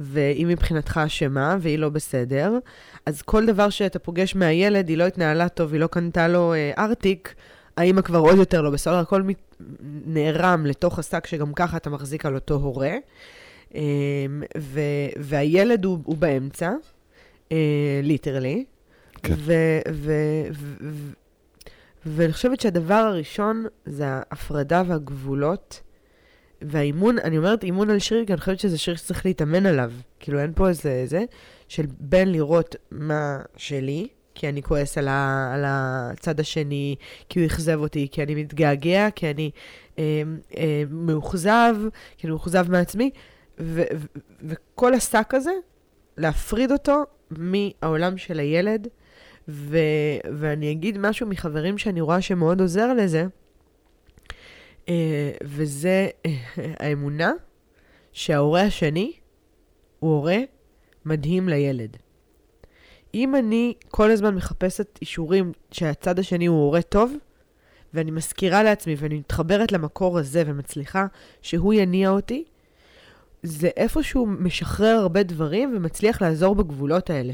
[0.00, 2.58] והיא מבחינתך אשמה, והיא לא בסדר,
[3.06, 6.72] אז כל דבר שאתה פוגש מהילד, היא לא התנהלה טוב, היא לא קנתה לו אה,
[6.78, 7.34] ארטיק,
[7.76, 9.56] האימא כבר עוד יותר לא בסדר, הכל מת,
[10.06, 12.92] נערם לתוך השק שגם ככה אתה מחזיק על אותו הורה.
[13.74, 14.80] אמ, ו,
[15.16, 16.72] והילד הוא, הוא באמצע,
[18.02, 18.64] ליטרלי.
[19.22, 19.34] כן.
[22.06, 25.80] ואני חושבת שהדבר הראשון זה ההפרדה והגבולות.
[26.62, 29.92] והאימון, אני אומרת אימון על שריר, כי אני חושבת שזה שריר שצריך להתאמן עליו.
[30.20, 31.24] כאילו, אין פה איזה, זה,
[31.68, 36.96] של בין לראות מה שלי, כי אני כועס על, ה, על הצד השני,
[37.28, 39.50] כי הוא אכזב אותי, כי אני מתגעגע, כי אני
[39.98, 40.22] אה,
[40.56, 41.76] אה, מאוכזב,
[42.16, 43.10] כי אני מאוכזב מעצמי,
[43.60, 45.52] ו- ו- וכל השק הזה,
[46.16, 48.88] להפריד אותו מהעולם של הילד.
[49.48, 49.78] ו-
[50.38, 53.26] ואני אגיד משהו מחברים שאני רואה שמאוד עוזר לזה,
[54.86, 54.88] uh,
[55.42, 56.30] וזה uh,
[56.78, 57.32] האמונה
[58.12, 59.12] שההורה השני
[59.98, 60.38] הוא הורה
[61.04, 61.96] מדהים לילד.
[63.14, 67.12] אם אני כל הזמן מחפשת אישורים שהצד השני הוא הורה טוב,
[67.94, 71.06] ואני מזכירה לעצמי ואני מתחברת למקור הזה ומצליחה
[71.42, 72.44] שהוא יניע אותי,
[73.42, 77.32] זה איפשהו משחרר הרבה דברים ומצליח לעזור בגבולות האלה.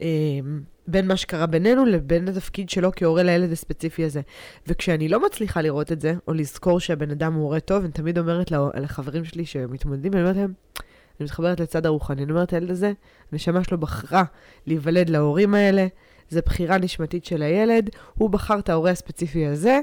[0.00, 4.20] אמ, בין מה שקרה בינינו לבין התפקיד שלו כהורה לילד הספציפי הזה.
[4.66, 8.18] וכשאני לא מצליחה לראות את זה, או לזכור שהבן אדם הוא הורה טוב, אני תמיד
[8.18, 10.52] אומרת לחברים שלי שמתמודדים, אני אומרת להם,
[11.20, 12.92] אני מתחברת לצד הרוחני, אני אומרת, הילד הזה,
[13.32, 14.24] הנשמה שלו בחרה
[14.66, 15.86] להיוולד להורים האלה,
[16.30, 19.80] זו בחירה נשמתית של הילד, הוא בחר את ההורה הספציפי הזה,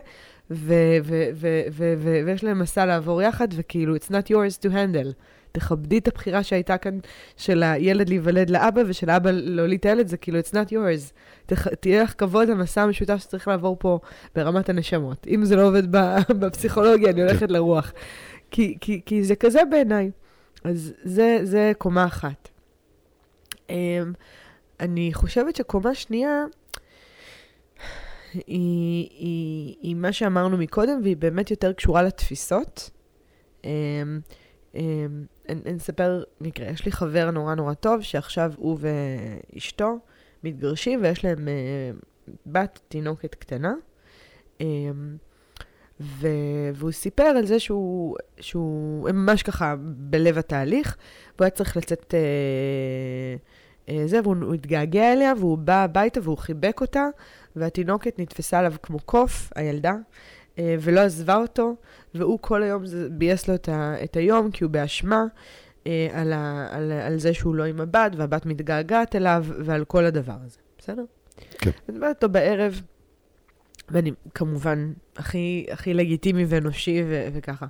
[0.49, 5.13] ויש להם מסע לעבור יחד, וכאילו, it's not yours to handle.
[5.51, 6.99] תכבדי את הבחירה שהייתה כאן
[7.37, 11.13] של הילד להיוולד לאבא ושל האבא להוליד את הילד, זה כאילו, it's not yours.
[11.45, 13.99] תח, תהיה לך כבוד למסע המשותף שצריך לעבור פה
[14.35, 15.27] ברמת הנשמות.
[15.27, 15.91] אם זה לא עובד
[16.39, 17.93] בפסיכולוגיה, אני הולכת לרוח.
[18.51, 20.11] כי, כי, כי זה כזה בעיניי.
[20.63, 22.49] אז זה, זה קומה אחת.
[23.67, 23.71] Um,
[24.79, 26.45] אני חושבת שקומה שנייה,
[28.33, 32.89] היא, היא, היא מה שאמרנו מקודם, והיא באמת יותר קשורה לתפיסות.
[33.61, 33.65] Um,
[34.73, 34.77] um,
[35.49, 39.99] אני אספר מקרה, יש לי חבר נורא נורא טוב, שעכשיו הוא ואשתו
[40.43, 43.73] מתגרשים, ויש להם uh, בת תינוקת קטנה.
[44.59, 44.63] Um,
[45.99, 46.27] ו...
[46.73, 50.97] והוא סיפר על זה שהוא, שהוא ממש ככה בלב התהליך,
[51.37, 52.13] והוא היה צריך לצאת...
[53.89, 57.05] אה, זה, והוא התגעגע אליה, והוא בא הביתה והוא חיבק אותה,
[57.55, 59.93] והתינוקת נתפסה עליו כמו קוף, הילדה,
[60.59, 61.75] אה, ולא עזבה אותו,
[62.15, 65.23] והוא כל היום ביאס לו את, ה, את היום, כי הוא באשמה
[65.87, 70.05] אה, על, ה, על, על זה שהוא לא עם הבת, והבת מתגעגעת אליו, ועל כל
[70.05, 71.03] הדבר הזה, בסדר?
[71.57, 71.71] כן.
[71.89, 72.81] אני מדברת אותו בערב,
[73.89, 77.65] ואני כמובן הכי, הכי לגיטימי ואנושי ו- וככה.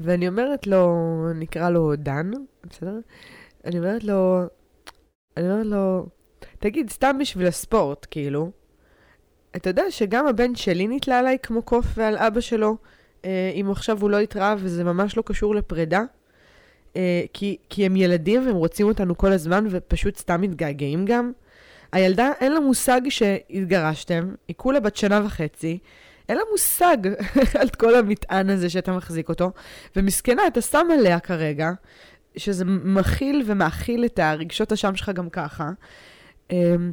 [0.00, 0.92] ואני אומרת לו,
[1.34, 2.30] נקרא לו דן,
[2.70, 2.98] בסדר?
[3.64, 4.42] אני אומרת לו,
[5.36, 6.06] אני אומרת לו,
[6.58, 8.50] תגיד, סתם בשביל הספורט, כאילו,
[9.56, 12.76] אתה יודע שגם הבן שלי נתלה עליי כמו קוף ועל אבא שלו,
[13.24, 16.02] אה, אם עכשיו הוא לא התראה וזה ממש לא קשור לפרידה?
[16.96, 21.32] אה, כי, כי הם ילדים והם רוצים אותנו כל הזמן ופשוט סתם מתגעגעים גם.
[21.92, 25.78] הילדה, אין לה מושג שהתגרשתם, היא כולה בת שנה וחצי,
[26.28, 26.96] אין לה מושג
[27.60, 29.50] על כל המטען הזה שאתה מחזיק אותו,
[29.96, 31.70] ומסכנה, אתה שם עליה כרגע,
[32.36, 35.70] שזה מכיל ומאכיל את הרגשות אשם שלך גם ככה,
[36.50, 36.92] אמ,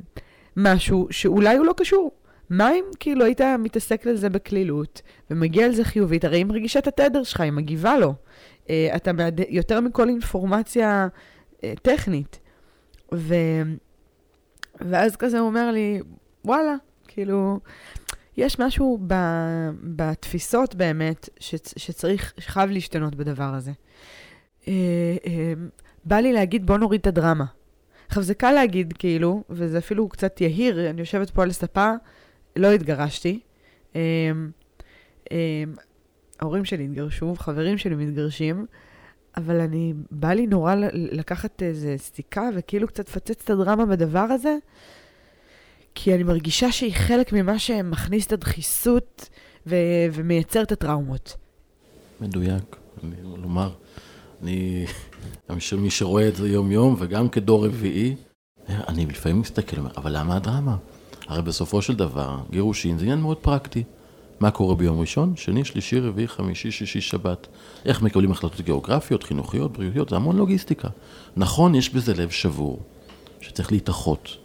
[0.58, 2.12] משהו שאולי הוא לא קשור.
[2.51, 6.25] מה אם כאילו היית מתעסק לזה בקלילות, ומגיע לזה חיובית?
[6.25, 8.13] הרי היא מרגישה את התדר שלך, היא מגיבה לו.
[8.69, 9.41] אה, אתה מעד...
[9.49, 11.07] יותר מכל אינפורמציה
[11.63, 12.39] אה, טכנית.
[13.13, 13.35] ו...
[14.81, 16.01] ואז כזה הוא אומר לי,
[16.45, 16.75] וואלה,
[17.07, 17.59] כאילו,
[18.37, 19.13] יש משהו ב,
[19.83, 23.71] בתפיסות באמת ש, שצריך, שחייב להשתנות בדבר הזה.
[24.67, 24.73] אה,
[25.25, 25.53] אה,
[26.05, 27.45] בא לי להגיד, בוא נוריד את הדרמה.
[28.07, 31.93] עכשיו, זה קל להגיד, כאילו, וזה אפילו קצת יהיר, אני יושבת פה על ספה,
[32.55, 33.39] לא התגרשתי.
[33.95, 34.01] אה,
[35.31, 35.63] אה,
[36.39, 38.65] ההורים שלי התגרשו, חברים שלי מתגרשים,
[39.37, 44.57] אבל אני, בא לי נורא לקחת איזה סתיקה וכאילו קצת לפצץ את הדרמה בדבר הזה,
[45.95, 49.29] כי אני מרגישה שהיא חלק ממה שמכניס את הדחיסות
[49.67, 49.75] ו-
[50.13, 51.37] ומייצר את הטראומות.
[52.21, 52.75] מדויק.
[53.03, 53.73] אני לומר,
[54.43, 54.85] אני,
[55.49, 58.15] גם מי שרואה את זה יום-יום, וגם כדור רביעי,
[58.69, 60.77] אני לפעמים מסתכל, אבל למה הדרמה?
[61.31, 63.83] הרי בסופו של דבר, גירושין זה עניין מאוד פרקטי.
[64.39, 67.47] מה קורה ביום ראשון, שני, שלישי, רביעי, חמישי, שישי, שבת.
[67.85, 70.87] איך מקבלים החלטות גיאוגרפיות, חינוכיות, בריאותיות, זה המון לוגיסטיקה.
[71.35, 72.79] נכון, יש בזה לב שבור,
[73.41, 74.37] שצריך להתאחות,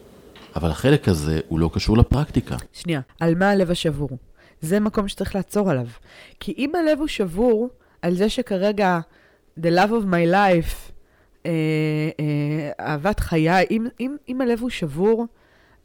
[0.57, 2.57] אבל החלק הזה הוא לא קשור לפרקטיקה.
[2.72, 4.11] שנייה, על מה הלב השבור?
[4.61, 5.87] זה מקום שצריך לעצור עליו.
[6.40, 7.68] כי אם הלב הוא שבור,
[8.03, 9.01] על זה שכרגע
[9.61, 10.92] the love of my life,
[11.46, 11.51] אה,
[12.20, 15.27] אה, אהבת חיי, אם, אם, אם הלב הוא שבור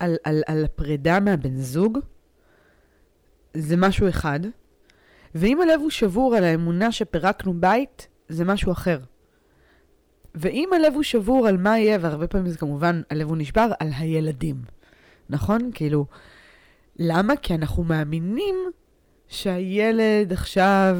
[0.01, 1.99] על, על, על הפרידה מהבן זוג,
[3.53, 4.39] זה משהו אחד,
[5.35, 8.99] ואם הלב הוא שבור על האמונה שפירקנו בית, זה משהו אחר.
[10.35, 13.89] ואם הלב הוא שבור על מה יהיה, והרבה פעמים זה כמובן, הלב הוא נשבר, על
[13.97, 14.55] הילדים.
[15.29, 15.71] נכון?
[15.73, 16.05] כאילו,
[16.99, 17.35] למה?
[17.35, 18.55] כי אנחנו מאמינים
[19.27, 20.97] שהילד עכשיו,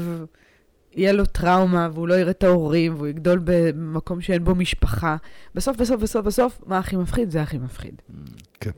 [0.95, 5.17] יהיה לו טראומה, והוא לא יראה את ההורים, והוא יגדול במקום שאין בו משפחה.
[5.55, 7.31] בסוף, בסוף, בסוף, בסוף, מה הכי מפחיד?
[7.31, 8.01] זה הכי מפחיד.
[8.59, 8.71] כן.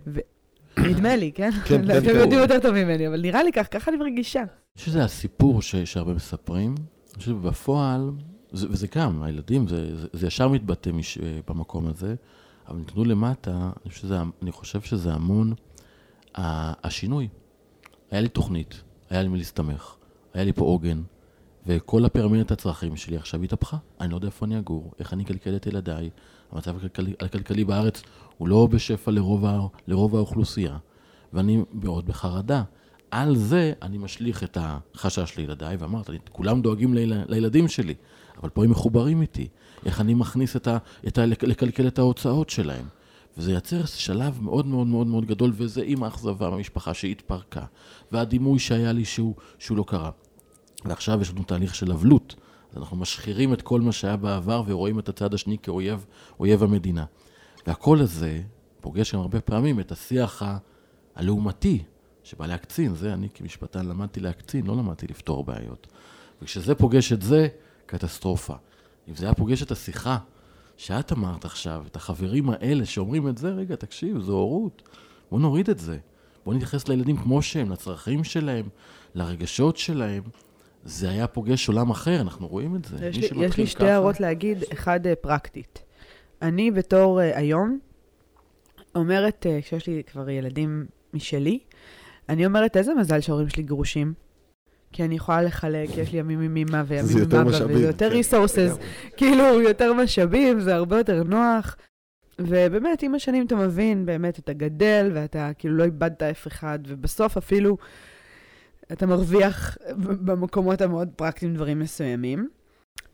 [0.78, 1.52] נדמה לי, כן?
[1.52, 2.20] כן, כן, אתם כן.
[2.20, 4.40] יודעים יותר טוב ממני, אבל נראה לי כך, ככה אני מרגישה.
[4.40, 4.48] אני
[4.78, 6.76] חושב שזה הסיפור שהרבה מספרים.
[6.78, 8.12] אני חושב שבפועל,
[8.52, 9.68] זה, וזה גם, הילדים,
[10.14, 12.16] זה, ישר מתבטא מש, במקום הזה,
[12.68, 13.72] אבל נתנו למטה,
[14.42, 15.54] אני חושב שזה, המון
[16.36, 17.28] השינוי.
[18.12, 19.96] היה לי תוכנית, היה לי מי להסתמך,
[20.34, 21.02] היה לי פה עוגן,
[21.68, 23.78] וכל הפירמידת הצרכים שלי עכשיו התהפכה.
[24.02, 26.10] אני לא יודע איפה אני אגור, איך אני אקלקל את ילדיי.
[26.52, 28.04] המצב הכלכלי, הכלכלי בארץ
[28.38, 30.78] הוא לא בשפע לרוב, ה- לרוב האוכלוסייה,
[31.34, 32.64] ואני מאוד בחרדה.
[33.12, 37.94] על זה אני משליך את החשש לילדיי, ואמרת, כולם דואגים ליל, לילדים שלי,
[38.42, 39.48] אבל פה הם מחוברים איתי.
[39.86, 40.78] איך אני מכניס את ה...
[41.08, 42.86] את ה לקלקל את ההוצאות שלהם.
[43.38, 47.66] וזה יצר שלב מאוד מאוד מאוד מאוד גדול, וזה עם האכזבה מהמשפחה שהתפרקה,
[48.12, 50.12] והדימוי שהיה לי שהוא, שהוא לא קרה.
[50.86, 52.36] ועכשיו יש לנו תהליך של אבלות.
[52.72, 56.06] אז אנחנו משחירים את כל מה שהיה בעבר ורואים את הצד השני כאויב,
[56.40, 57.06] אויב המדינה.
[57.68, 58.42] והקול הזה
[58.82, 60.42] פוגש גם הרבה פעמים את השיח
[61.16, 61.84] הלעומתי,
[62.24, 62.96] שבא להקצין.
[62.96, 65.88] זה אני כמשפטן למדתי להקצין, לא למדתי לפתור בעיות.
[66.42, 67.48] וכשזה פוגש את זה,
[67.86, 68.56] קטסטרופה.
[69.10, 70.18] אם זה היה פוגש את השיחה
[70.78, 74.82] שאת אמרת עכשיו, את החברים האלה שאומרים את זה, רגע, תקשיב, זו הורות.
[75.32, 75.98] בוא נוריד את זה.
[76.46, 78.70] בוא נתייחס לילדים כמו שהם, לצרכים שלהם,
[79.16, 80.24] לרגשות שלהם.
[80.86, 83.08] זה היה פוגש עולם אחר, אנחנו רואים את זה.
[83.08, 85.80] יש לי, יש לי שתי ככה- הערות להגיד, אחד אה, פרקטית.
[86.42, 87.80] אני בתור uh, היום
[88.96, 91.60] אומרת, uh, כשיש לי כבר ילדים משלי,
[92.30, 94.14] אני אומרת, איזה מזל שההורים שלי גרושים.
[94.92, 97.88] כי אני יכולה לחלק, יש לי ימים עם אמא וימים עם יותר אבא, משאבים, וזה
[97.88, 98.20] יותר כן.
[98.20, 98.82] resources,
[99.18, 101.76] כאילו, יותר משאבים, זה הרבה יותר נוח.
[102.40, 107.38] ובאמת, עם השנים אתה מבין באמת, אתה גדל, ואתה כאילו לא איבדת אף אחד, ובסוף
[107.38, 107.78] אפילו
[108.92, 112.50] אתה מרוויח במקומות המאוד פרקטיים דברים מסוימים.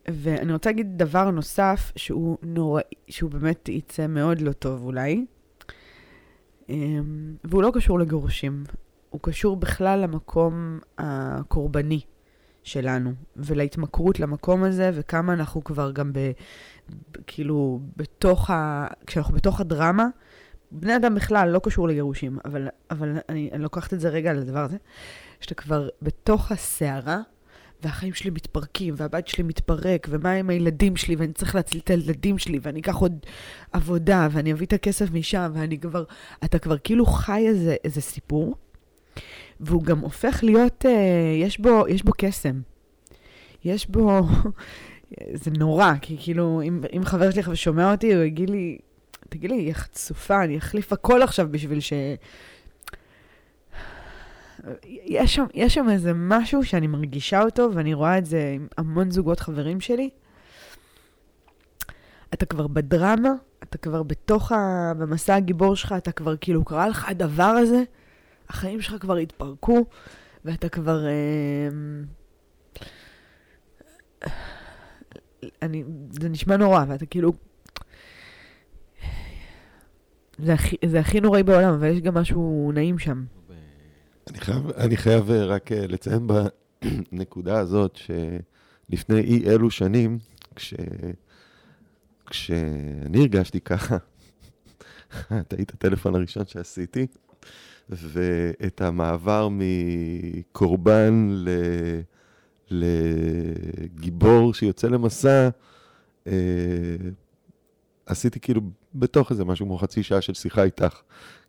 [0.07, 5.25] ואני רוצה להגיד דבר נוסף, שהוא נוראי, שהוא באמת יצא מאוד לא טוב אולי,
[6.69, 8.63] אמ, והוא לא קשור לגירושים,
[9.09, 12.01] הוא קשור בכלל למקום הקורבני
[12.63, 16.19] שלנו, ולהתמכרות למקום הזה, וכמה אנחנו כבר גם ב...
[17.27, 18.87] כאילו, בתוך ה...
[19.05, 20.07] כשאנחנו בתוך הדרמה,
[20.71, 24.59] בני אדם בכלל לא קשור לגירושים, אבל, אבל אני, אני לוקחת את זה רגע לדבר
[24.59, 24.77] הזה,
[25.39, 27.21] שאתה כבר בתוך הסערה,
[27.83, 32.37] והחיים שלי מתפרקים, והבית שלי מתפרק, ומה עם הילדים שלי, ואני צריך להציל את הילדים
[32.37, 33.19] שלי, ואני אקח עוד
[33.71, 36.03] עבודה, ואני אביא את הכסף משם, ואני כבר,
[36.43, 38.55] אתה כבר כאילו חי איזה, איזה סיפור,
[39.59, 42.61] והוא גם הופך להיות, אה, יש בו, יש בו קסם.
[43.65, 44.21] יש בו,
[45.43, 48.77] זה נורא, כי כאילו, אם, אם חבר שלי שומע אותי, הוא יגיד לי,
[49.29, 51.93] תגיד לי, היא חצופה, אני אחליף הכל עכשיו בשביל ש...
[54.85, 59.11] יש שם, יש שם איזה משהו שאני מרגישה אותו, ואני רואה את זה עם המון
[59.11, 60.09] זוגות חברים שלי.
[62.33, 63.33] אתה כבר בדרמה,
[63.63, 64.91] אתה כבר בתוך ה...
[64.97, 67.83] במסע הגיבור שלך, אתה כבר כאילו קרה לך הדבר הזה,
[68.49, 69.85] החיים שלך כבר התפרקו,
[70.45, 71.05] ואתה כבר...
[71.05, 71.69] אה,
[75.61, 77.33] אני, זה נשמע נורא, ואתה כאילו...
[80.37, 83.23] זה הכי, זה הכי נוראי בעולם, אבל יש גם משהו נעים שם.
[84.29, 86.27] אני חייב, אני חייב אה, רק אה, לציין
[87.11, 90.17] בנקודה הזאת, שלפני אי אלו שנים,
[90.55, 90.73] כש,
[92.25, 93.97] כשאני הרגשתי ככה,
[95.41, 97.07] את היית הטלפון הראשון שעשיתי,
[97.89, 101.49] ואת המעבר מקורבן ל,
[102.71, 105.49] לגיבור שיוצא למסע,
[106.27, 106.33] אה,
[108.05, 108.61] עשיתי כאילו
[108.95, 111.01] בתוך איזה משהו כמו חצי שעה של שיחה איתך.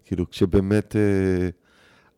[0.05, 0.97] כאילו, כשבאמת...
[0.97, 1.49] אה,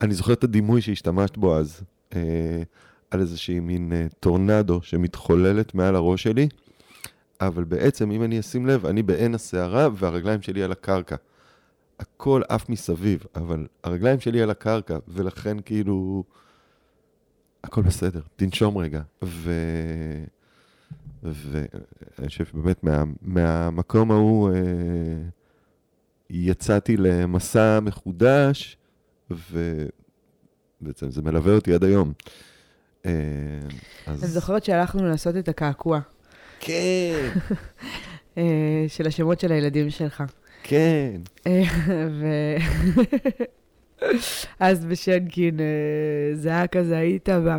[0.02, 1.82] אני זוכר את הדימוי שהשתמשת בו אז,
[2.14, 2.62] אה,
[3.10, 6.48] על איזושהי מין אה, טורנדו שמתחוללת מעל הראש שלי,
[7.40, 11.16] אבל בעצם, אם אני אשים לב, אני בעין הסערה והרגליים שלי על הקרקע.
[11.98, 16.24] הכל עף מסביב, אבל הרגליים שלי על הקרקע, ולכן כאילו,
[17.64, 19.00] הכל בסדר, תנשום רגע.
[19.24, 19.52] ו...
[21.22, 24.56] ואני חושב שבאמת מה, מהמקום ההוא אה,
[26.30, 28.76] יצאתי למסע מחודש,
[29.30, 32.12] ובעצם זה מלווה אותי עד היום.
[33.06, 33.10] אה,
[34.06, 34.24] אז...
[34.24, 36.00] אני זוכרת שהלכנו לעשות את הקעקוע.
[36.60, 37.28] כן.
[38.38, 40.22] אה, של השמות של הילדים שלך.
[40.62, 41.20] כן.
[41.46, 41.62] אה,
[42.20, 42.26] ו...
[44.60, 45.58] אז בשנקין
[46.34, 47.58] זה היה כזה, היית ב...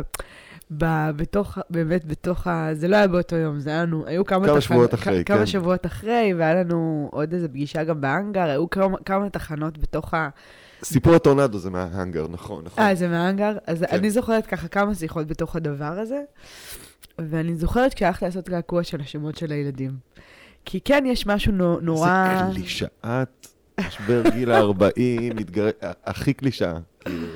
[0.78, 1.10] ב...
[1.16, 2.68] בתוך, באמת בתוך ה...
[2.72, 4.46] זה לא היה באותו יום, זה היה לנו, היו כמה...
[4.46, 4.60] כמה תחנ...
[4.60, 5.34] שבועות אחרי, כ- כן.
[5.34, 10.14] כמה שבועות אחרי, והיה לנו עוד איזו פגישה גם באנגר, היו כמה, כמה תחנות בתוך
[10.14, 10.28] ה...
[10.84, 12.84] סיפור הטורנדו זה מההאנגר, נכון, נכון.
[12.84, 13.56] אה, זה מההאנגר?
[13.66, 13.96] אז כן.
[13.96, 16.22] אני זוכרת ככה כמה שיחות בתוך הדבר הזה,
[17.18, 19.90] ואני זוכרת כשהלכתי לעשות קעקוע של השמות של הילדים.
[20.64, 22.44] כי כן, יש משהו נורא...
[22.48, 23.46] זה קלישאת
[23.80, 25.70] משבר גיל ה-40, מתגר...
[26.04, 26.78] הכי קלישאה.
[27.00, 27.26] כאילו.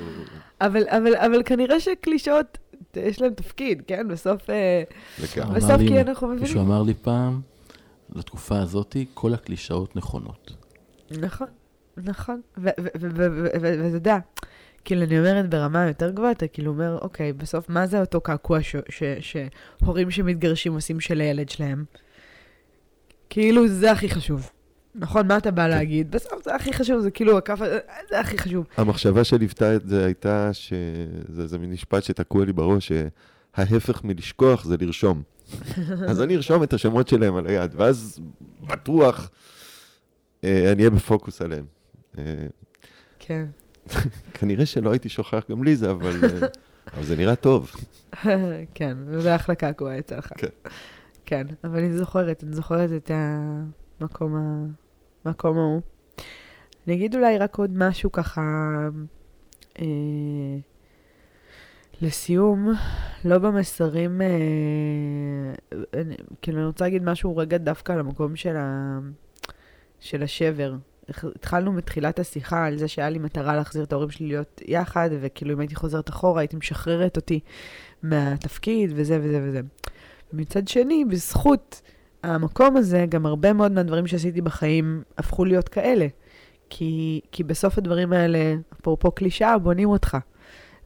[0.61, 2.57] אבל, אבל, אבל כנראה שקלישאות,
[2.95, 4.07] יש להם תפקיד, כן?
[4.07, 4.83] בסוף, אה.
[5.55, 6.43] בסוף כי אנחנו מבינים.
[6.43, 7.41] מישהו אמר לי פעם,
[8.15, 10.51] לתקופה הזאת, כל הקלישאות נכונות.
[11.11, 11.47] נכון,
[12.03, 12.41] נכון.
[12.57, 14.17] ואתה יודע,
[14.85, 18.59] כאילו, אני אומרת ברמה יותר גבוהה, אתה כאילו אומר, אוקיי, בסוף, מה זה אותו קעקוע
[19.19, 21.85] שהורים שמתגרשים עושים של הילד שלהם?
[23.29, 24.49] כאילו, זה הכי חשוב.
[24.95, 25.69] נכון, מה אתה בא כן.
[25.69, 26.11] להגיד?
[26.11, 27.59] בסוף זה הכי חשוב, זה כאילו הכף,
[28.09, 28.65] זה הכי חשוב.
[28.77, 35.21] המחשבה שליוותה את זה הייתה שזה מין משפט שתקוע לי בראש, שההפך מלשכוח זה לרשום.
[36.09, 38.19] אז אני ארשום את השמות שלהם על היד, ואז
[38.61, 39.29] בטוח
[40.43, 41.65] אה, אני אהיה בפוקוס עליהם.
[42.17, 42.47] אה,
[43.19, 43.45] כן.
[44.33, 46.47] כנראה שלא הייתי שוכח גם לי זה, אבל, אה,
[46.93, 47.71] אבל זה נראה טוב.
[48.75, 50.33] כן, זה אחלה קעקוע יצא לך.
[50.37, 50.47] כן.
[51.25, 53.11] כן, אבל אני זוכרת, אני זוכרת את
[54.01, 54.65] המקום, ה...
[55.25, 55.81] המקום ההוא.
[56.87, 58.41] אני אגיד אולי רק עוד משהו ככה,
[59.79, 59.85] אה,
[62.01, 62.73] לסיום,
[63.25, 64.27] לא במסרים, אה,
[65.93, 68.99] אני, כאילו אני רוצה להגיד משהו רגע דווקא על המקום של, ה,
[69.99, 70.75] של השבר.
[71.35, 75.53] התחלנו מתחילת השיחה על זה שהיה לי מטרה להחזיר את ההורים שלי להיות יחד, וכאילו
[75.53, 77.39] אם הייתי חוזרת אחורה הייתי משחררת אותי
[78.03, 79.61] מהתפקיד וזה וזה וזה.
[80.33, 81.81] מצד שני, בזכות
[82.23, 86.07] המקום הזה, גם הרבה מאוד מהדברים שעשיתי בחיים הפכו להיות כאלה.
[86.69, 90.17] כי, כי בסוף הדברים האלה, אפרופו קלישאה, בונים אותך.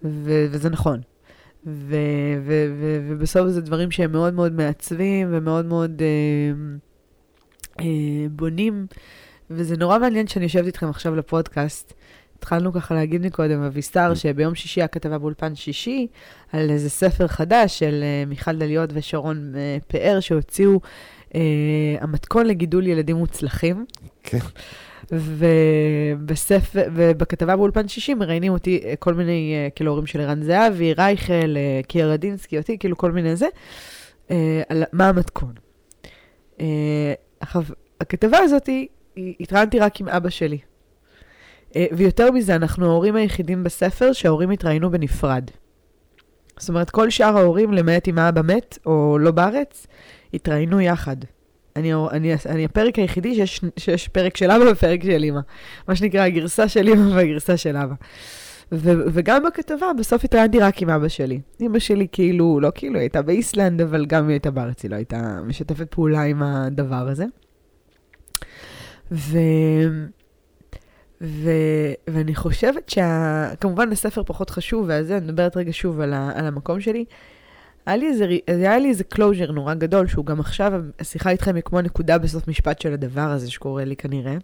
[0.04, 1.02] ו- וזה נכון.
[1.66, 1.96] ו-
[2.46, 6.76] ו- ו- ובסוף זה דברים שהם מאוד מאוד מעצבים ומאוד מאוד אה,
[7.80, 8.88] אה, בונים.
[9.56, 11.94] וזה נורא מעניין שאני יושבת איתכם עכשיו לפודקאסט,
[12.38, 14.16] התחלנו ככה להגיד מקודם, אביסר, mm.
[14.16, 16.08] שביום שישי היה כתבה באולפן שישי,
[16.52, 20.80] על איזה ספר חדש של uh, מיכל דליות ושרון uh, פאר, שהוציאו
[21.30, 21.34] uh,
[22.02, 23.86] המתכון לגידול ילדים מוצלחים.
[24.24, 24.38] כן.
[25.12, 31.56] ובספר, ובכתבה באולפן שישי מראיינים אותי כל מיני, כאילו הורים של ערן זהבי, רייכל,
[31.88, 33.48] קיה רדינסקי, אותי, כאילו כל מיני זה,
[34.70, 35.54] על מה המתכון.
[38.02, 38.70] הכתבה הזאת,
[39.40, 40.58] התראיינתי רק עם אבא שלי.
[41.76, 45.44] אה, ויותר מזה, אנחנו ההורים היחידים בספר שההורים התראיינו בנפרד.
[46.60, 49.88] זאת אומרת, כל שאר ההורים, למעט אם האבא מת או לא בארץ,
[50.34, 51.18] התראיינו יחד.
[51.76, 55.40] אני, אני, אני הפרק היחידי שיש, שיש פרק של אבא ופרק של אמא.
[55.88, 57.94] מה שנקרא, הגרסה של אמא והגרסה של אבא.
[58.72, 61.40] ו, וגם בכתבה, בסוף התראיינתי רק עם אבא שלי.
[61.62, 64.96] אמא שלי כאילו, לא כאילו, היא הייתה באיסלנד, אבל גם היא הייתה בארץ, היא לא
[64.96, 67.26] הייתה משתפת פעולה עם הדבר הזה.
[69.14, 69.38] ו...
[71.22, 71.50] ו...
[72.08, 76.32] ואני חושבת שכמובן הספר פחות חשוב, ואז אני מדברת רגע שוב על, ה...
[76.36, 77.06] על המקום שלי.
[77.86, 81.64] היה לי, איזה, היה לי איזה closure נורא גדול, שהוא גם עכשיו, השיחה איתכם היא
[81.64, 84.38] כמו נקודה בסוף משפט של הדבר הזה שקורה לי כנראה.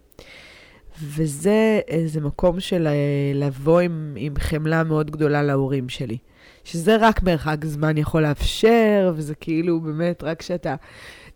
[1.02, 2.92] וזה איזה מקום של אה,
[3.34, 6.18] לבוא עם, עם חמלה מאוד גדולה להורים שלי.
[6.64, 10.74] שזה רק מרחק זמן יכול לאפשר, וזה כאילו באמת רק כשאתה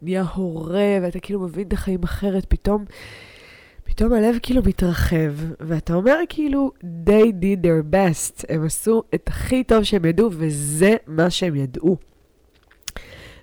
[0.05, 2.85] נהיה הורה, ואתה כאילו מבין את החיים אחרת, פתאום
[3.85, 9.65] פתאום הלב כאילו מתרחב, ואתה אומר כאילו, they did their best, הם עשו את הכי
[9.65, 11.97] טוב שהם ידעו, וזה מה שהם ידעו.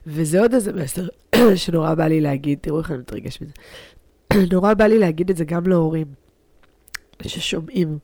[0.08, 1.08] וזה עוד איזה מסר
[1.56, 3.54] שנורא בא לי להגיד, תראו איך אני מתרגש מזה.
[4.54, 6.08] נורא בא לי להגיד את זה גם להורים
[7.22, 7.98] ששומעים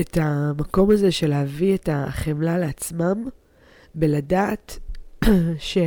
[0.00, 3.24] את המקום הזה של להביא את החמלה לעצמם,
[3.94, 4.78] בלדעת
[5.58, 5.78] ש...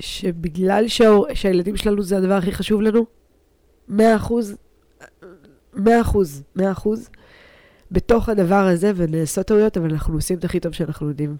[0.00, 1.26] שבגלל שהור...
[1.34, 3.06] שהילדים שלנו זה הדבר הכי חשוב לנו,
[3.88, 4.56] מאה אחוז,
[5.74, 7.10] מאה אחוז, מאה אחוז,
[7.90, 11.36] בתוך הדבר הזה, ונעשות טעויות, אבל אנחנו עושים את הכי טוב שאנחנו יודעים.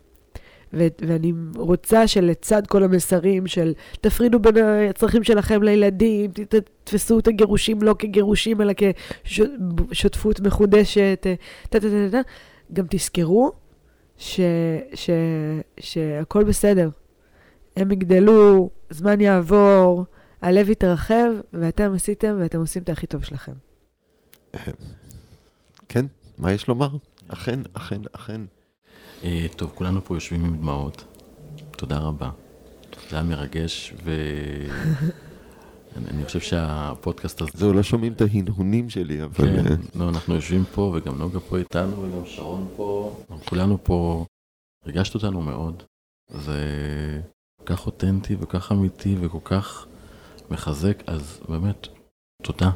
[0.75, 4.57] ו- ואני רוצה שלצד כל המסרים של תפרידו בין
[4.91, 8.73] הצרכים שלכם לילדים, תתפסו את הגירושים לא כגירושים, אלא
[9.91, 11.27] כשותפות מחודשת,
[12.73, 13.53] גם תזכרו
[14.19, 14.41] ש-
[14.95, 15.11] ש-
[15.81, 16.89] שהכל בסדר.
[17.79, 20.05] הם יגדלו, זמן יעבור,
[20.43, 23.53] הלב יתרחב, ואתם עשיתם ואתם עושים את הכי טוב שלכם.
[25.89, 26.07] כן,
[26.39, 26.89] מה יש לומר?
[27.29, 28.41] אכן, אכן, אכן.
[29.25, 31.05] אה, טוב, כולנו פה יושבים עם דמעות.
[31.71, 32.31] תודה רבה.
[33.11, 33.95] זה היה מרגש,
[35.95, 37.51] ואני חושב שהפודקאסט הזה...
[37.55, 39.35] זהו, לא שומעים את ההנהונים שלי, אבל...
[39.37, 44.27] כן, אה, לא, אנחנו יושבים פה, וגם נוגה פה איתנו, וגם שרון פה, כולנו פה,
[44.87, 45.83] ריגשת אותנו מאוד.
[46.31, 46.61] זה
[47.69, 49.87] כך אותנטי וכל כך אמיתי וכל כך
[50.51, 51.87] מחזק, אז באמת,
[52.43, 52.71] תודה.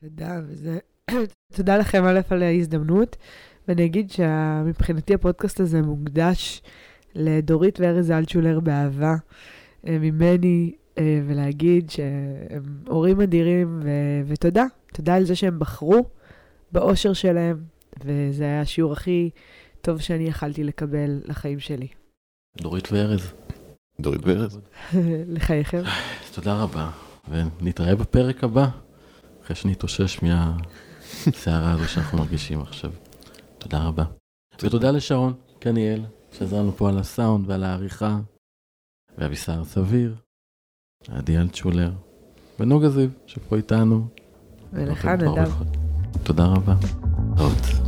[0.00, 0.78] תודה, וזה...
[1.56, 3.16] תודה לכם א' על ההזדמנות,
[3.68, 6.62] ואני אגיד שמבחינתי הפודקאסט הזה מוקדש
[7.14, 9.14] לדורית וארז אלטשולר באהבה
[9.86, 14.64] אה, ממני, אה, ולהגיד שהם הורים אדירים, ו- ותודה.
[14.92, 16.04] תודה על זה שהם בחרו
[16.72, 17.56] באושר שלהם,
[18.04, 19.30] וזה היה השיעור הכי
[19.80, 21.88] טוב שאני יכלתי לקבל לחיים שלי.
[22.60, 23.32] דורית וארז,
[24.00, 24.60] דורית וארז.
[25.34, 25.82] לחייכם.
[26.34, 26.90] תודה רבה,
[27.28, 28.68] ונתראה בפרק הבא,
[29.44, 32.90] אחרי שנתאושש מהסערה הזו שאנחנו מרגישים עכשיו.
[33.58, 34.04] תודה רבה.
[34.62, 36.00] ותודה לשרון קניאל,
[36.32, 38.18] שעזר לנו פה על הסאונד ועל העריכה,
[39.18, 40.14] ואבישר סביר,
[41.08, 41.92] עדי אלטשולר,
[42.60, 44.06] ונוגה זיו, שפה איתנו.
[44.72, 45.52] ולך, נדב.
[46.22, 46.74] תודה רבה.
[47.30, 47.85] להתראות.